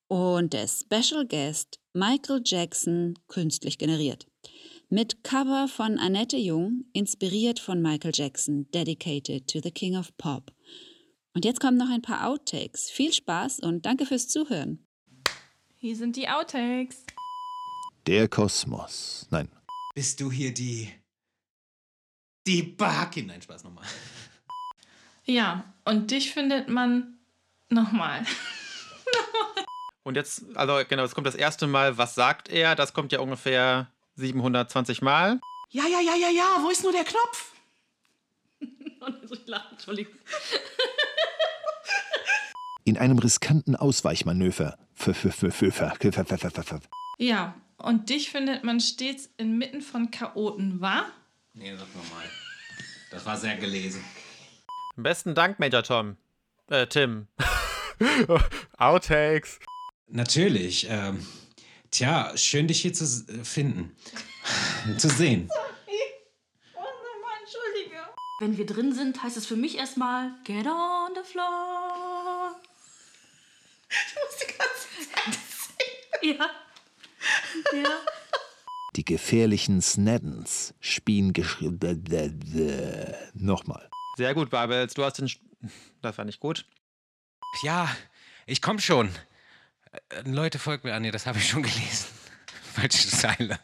und 0.08 0.52
der 0.52 0.68
Special 0.68 1.26
Guest 1.26 1.78
Michael 1.92 2.42
Jackson 2.44 3.18
künstlich 3.28 3.78
generiert. 3.78 4.26
Mit 4.88 5.24
Cover 5.24 5.66
von 5.66 5.98
Annette 5.98 6.36
Jung, 6.36 6.84
inspiriert 6.92 7.58
von 7.58 7.82
Michael 7.82 8.12
Jackson, 8.14 8.70
dedicated 8.70 9.48
to 9.48 9.60
the 9.60 9.70
King 9.70 9.96
of 9.96 10.16
Pop. 10.16 10.52
Und 11.34 11.44
jetzt 11.44 11.60
kommen 11.60 11.76
noch 11.76 11.90
ein 11.90 12.02
paar 12.02 12.28
Outtakes. 12.28 12.90
Viel 12.90 13.12
Spaß 13.12 13.60
und 13.60 13.84
danke 13.84 14.06
fürs 14.06 14.28
Zuhören. 14.28 14.86
Hier 15.76 15.96
sind 15.96 16.16
die 16.16 16.28
Outtakes. 16.28 17.04
Der 18.06 18.28
Kosmos. 18.28 19.26
Nein, 19.30 19.50
Bist 19.94 20.20
du 20.20 20.30
hier 20.30 20.54
die. 20.54 20.88
Die 22.46 22.62
Barkin? 22.62 23.26
Nein, 23.26 23.42
Spaß 23.42 23.64
nochmal. 23.64 23.84
Ja, 25.24 25.74
und 25.84 26.10
dich 26.12 26.30
findet 26.32 26.68
man 26.68 27.18
nochmal. 27.70 28.24
Und 30.06 30.14
jetzt, 30.14 30.44
also 30.54 30.78
genau, 30.88 31.02
es 31.02 31.16
kommt 31.16 31.26
das 31.26 31.34
erste 31.34 31.66
Mal, 31.66 31.98
was 31.98 32.14
sagt 32.14 32.48
er? 32.48 32.76
Das 32.76 32.94
kommt 32.94 33.10
ja 33.10 33.18
ungefähr 33.18 33.90
720 34.14 35.02
Mal. 35.02 35.40
Ja, 35.70 35.82
ja, 35.82 36.00
ja, 36.00 36.14
ja, 36.14 36.28
ja, 36.28 36.62
wo 36.62 36.70
ist 36.70 36.84
nur 36.84 36.92
der 36.92 37.02
Knopf? 37.02 37.54
Und 39.00 39.28
so, 39.28 39.34
ich 39.34 39.44
lache, 39.48 39.72
Entschuldigung. 39.72 40.14
In 42.84 42.96
einem 42.96 43.18
riskanten 43.18 43.74
Ausweichmanöver. 43.74 44.78
Ja, 47.18 47.56
und 47.76 48.08
dich 48.08 48.30
findet 48.30 48.62
man 48.62 48.78
stets 48.78 49.28
inmitten 49.38 49.80
von 49.80 50.12
Chaoten, 50.12 50.80
wa? 50.80 51.06
Nee, 51.52 51.74
sag 51.76 51.92
nur 51.96 52.04
mal. 52.04 52.24
Das 53.10 53.26
war 53.26 53.36
sehr 53.36 53.56
gelesen. 53.56 54.04
Besten 54.94 55.34
Dank, 55.34 55.58
Major 55.58 55.82
Tom. 55.82 56.16
Äh, 56.68 56.86
Tim. 56.86 57.26
Outtakes. 58.78 59.58
Natürlich. 60.08 60.86
Ähm, 60.88 61.26
tja, 61.90 62.36
schön 62.36 62.68
dich 62.68 62.80
hier 62.82 62.92
zu 62.92 63.04
äh, 63.04 63.44
finden. 63.44 63.96
zu 64.98 65.08
sehen. 65.08 65.48
Oh, 66.74 66.80
nochmal, 66.80 67.40
entschuldige. 67.42 68.02
Wenn 68.40 68.56
wir 68.56 68.66
drin 68.66 68.92
sind, 68.94 69.22
heißt 69.22 69.36
es 69.36 69.46
für 69.46 69.56
mich 69.56 69.76
erstmal 69.78 70.30
Get 70.44 70.66
on 70.66 71.10
the 71.14 71.22
floor. 71.28 72.54
Du 73.88 74.20
musst 74.24 74.42
die 74.42 74.52
ganze 74.52 74.88
Zeit 75.12 75.38
singen. 76.22 76.38
Ja. 76.38 76.50
Ja. 77.82 77.98
Die 78.94 79.04
gefährlichen 79.04 79.82
Sneddens 79.82 80.72
spielen 80.80 81.32
geschrieben. 81.32 81.78
Nochmal. 83.34 83.88
Sehr 84.16 84.34
gut, 84.34 84.50
Babels. 84.50 84.94
Du 84.94 85.04
hast 85.04 85.18
den. 85.18 85.28
Sch- 85.28 85.40
Das 86.00 86.16
war 86.16 86.24
nicht 86.24 86.40
gut. 86.40 86.64
Ja, 87.62 87.88
ich 88.46 88.62
komm 88.62 88.78
schon. 88.78 89.10
Äh, 89.92 90.22
Leute, 90.24 90.58
folgt 90.58 90.84
mir 90.84 90.94
an. 90.94 91.02
Nee, 91.02 91.10
das 91.10 91.26
habe 91.26 91.38
ich 91.38 91.48
schon 91.48 91.62
gelesen. 91.62 92.06
Falsche 92.74 93.08
Zeile. 93.08 93.58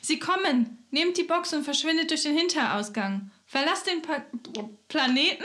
Sie 0.00 0.18
kommen. 0.18 0.86
Nehmt 0.90 1.16
die 1.16 1.24
Box 1.24 1.52
und 1.54 1.64
verschwindet 1.64 2.10
durch 2.10 2.22
den 2.22 2.36
Hinterausgang. 2.36 3.30
Verlasst 3.46 3.86
den 3.86 4.02
pa 4.02 4.22
Planeten. 4.88 5.44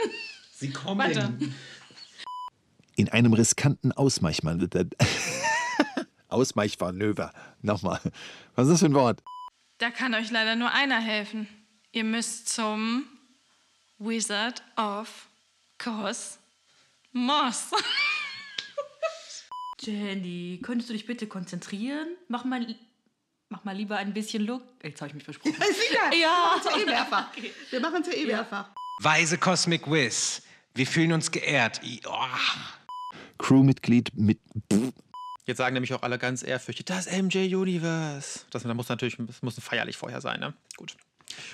Sie 0.52 0.70
kommen. 0.70 0.98
Weiter. 0.98 1.32
In 2.96 3.08
einem 3.08 3.32
riskanten 3.32 3.92
Ausweichmanöver. 3.92 4.84
Ausweichmanöver. 6.28 7.32
Nochmal. 7.62 8.00
Was 8.54 8.66
ist 8.66 8.72
das 8.74 8.80
für 8.80 8.86
ein 8.86 8.94
Wort? 8.94 9.22
Da 9.78 9.90
kann 9.90 10.14
euch 10.14 10.30
leider 10.30 10.56
nur 10.56 10.70
einer 10.72 11.00
helfen. 11.00 11.48
Ihr 11.92 12.04
müsst 12.04 12.50
zum 12.50 13.04
Wizard 13.98 14.62
of 14.76 15.28
Cosmos. 15.78 16.38
Jenny, 19.80 20.60
könntest 20.62 20.88
du 20.90 20.92
dich 20.92 21.06
bitte 21.06 21.26
konzentrieren? 21.26 22.08
Mach 22.28 22.44
mal, 22.44 22.66
mach 23.48 23.64
mal 23.64 23.74
lieber 23.76 23.96
ein 23.96 24.12
bisschen 24.12 24.44
Look. 24.44 24.62
Jetzt 24.82 25.00
habe 25.00 25.08
ich 25.08 25.14
mich 25.14 25.24
versprochen. 25.24 25.54
Ist 25.70 25.90
egal. 25.90 26.14
Ja. 26.14 26.60
Wir 26.60 26.60
machen 26.60 26.62
es 26.62 26.76
ja 26.76 26.80
eh 26.80 26.84
mehrfach. 26.84 27.26
Wir 27.70 27.80
machen 27.80 28.02
es 28.02 28.06
ja 28.08 28.14
eh 28.14 28.26
mehrfach. 28.26 28.70
Weise 29.00 29.38
Cosmic 29.38 29.90
Wiz. 29.90 30.42
Wir 30.74 30.86
fühlen 30.86 31.12
uns 31.12 31.30
geehrt. 31.30 31.80
Oh. 32.06 32.14
Crewmitglied 33.38 34.10
mit. 34.14 34.38
Jetzt 35.46 35.58
sagen 35.58 35.74
nämlich 35.74 35.94
auch 35.94 36.02
alle 36.02 36.18
ganz 36.18 36.42
ehrfürchtig, 36.42 36.84
das 36.86 37.10
MJ 37.10 37.54
Universe. 37.54 38.40
Das, 38.50 38.62
das 38.62 38.74
muss 38.74 38.88
natürlich 38.88 39.16
das 39.18 39.42
muss 39.42 39.58
feierlich 39.58 39.96
vorher 39.96 40.20
sein, 40.20 40.38
ne? 40.40 40.54
Gut. 40.76 40.96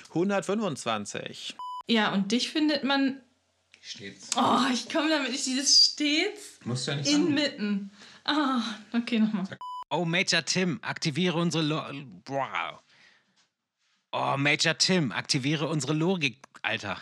125. 0.09 1.55
Ja, 1.87 2.13
und 2.13 2.31
dich 2.31 2.49
findet 2.51 2.83
man. 2.83 3.21
Steht's. 3.81 4.31
Oh, 4.35 4.59
ich 4.73 4.89
komme 4.89 5.09
damit 5.09 5.31
nicht 5.31 5.45
dieses 5.45 5.85
stets 5.85 6.59
Musst 6.65 6.87
du 6.87 6.91
ja 6.91 6.97
nicht 6.97 7.09
sagen. 7.09 7.27
inmitten. 7.27 7.91
Ah, 8.27 8.61
okay, 8.93 9.19
nochmal. 9.19 9.47
Oh, 9.89 10.05
Major 10.05 10.43
Tim, 10.43 10.79
aktiviere 10.81 11.37
unsere 11.37 11.63
Lo 11.63 11.81
wow. 12.27 12.79
Oh, 14.11 14.37
Major 14.37 14.77
Tim, 14.77 15.11
aktiviere 15.11 15.67
unsere 15.67 15.93
Logik, 15.93 16.45
Alter. 16.61 16.97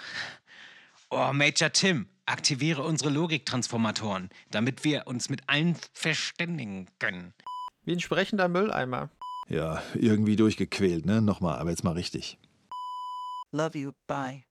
Oh, 1.10 1.34
Major 1.34 1.72
Tim, 1.72 2.08
aktiviere 2.26 2.84
unsere 2.84 3.10
Logiktransformatoren, 3.10 4.30
damit 4.52 4.84
wir 4.84 5.08
uns 5.08 5.30
mit 5.30 5.42
allen 5.48 5.76
verständigen 5.94 6.88
können. 7.00 7.34
Wie 7.84 7.94
ein 7.94 8.00
sprechender 8.00 8.48
Mülleimer. 8.48 9.10
Ja, 9.48 9.82
irgendwie 9.94 10.36
durchgequält, 10.36 11.06
ne? 11.06 11.22
Nochmal, 11.22 11.60
aber 11.60 11.70
jetzt 11.70 11.84
mal 11.84 11.94
richtig. 11.94 12.38
Love 13.52 13.78
you. 13.78 13.92
Bye. 14.08 14.44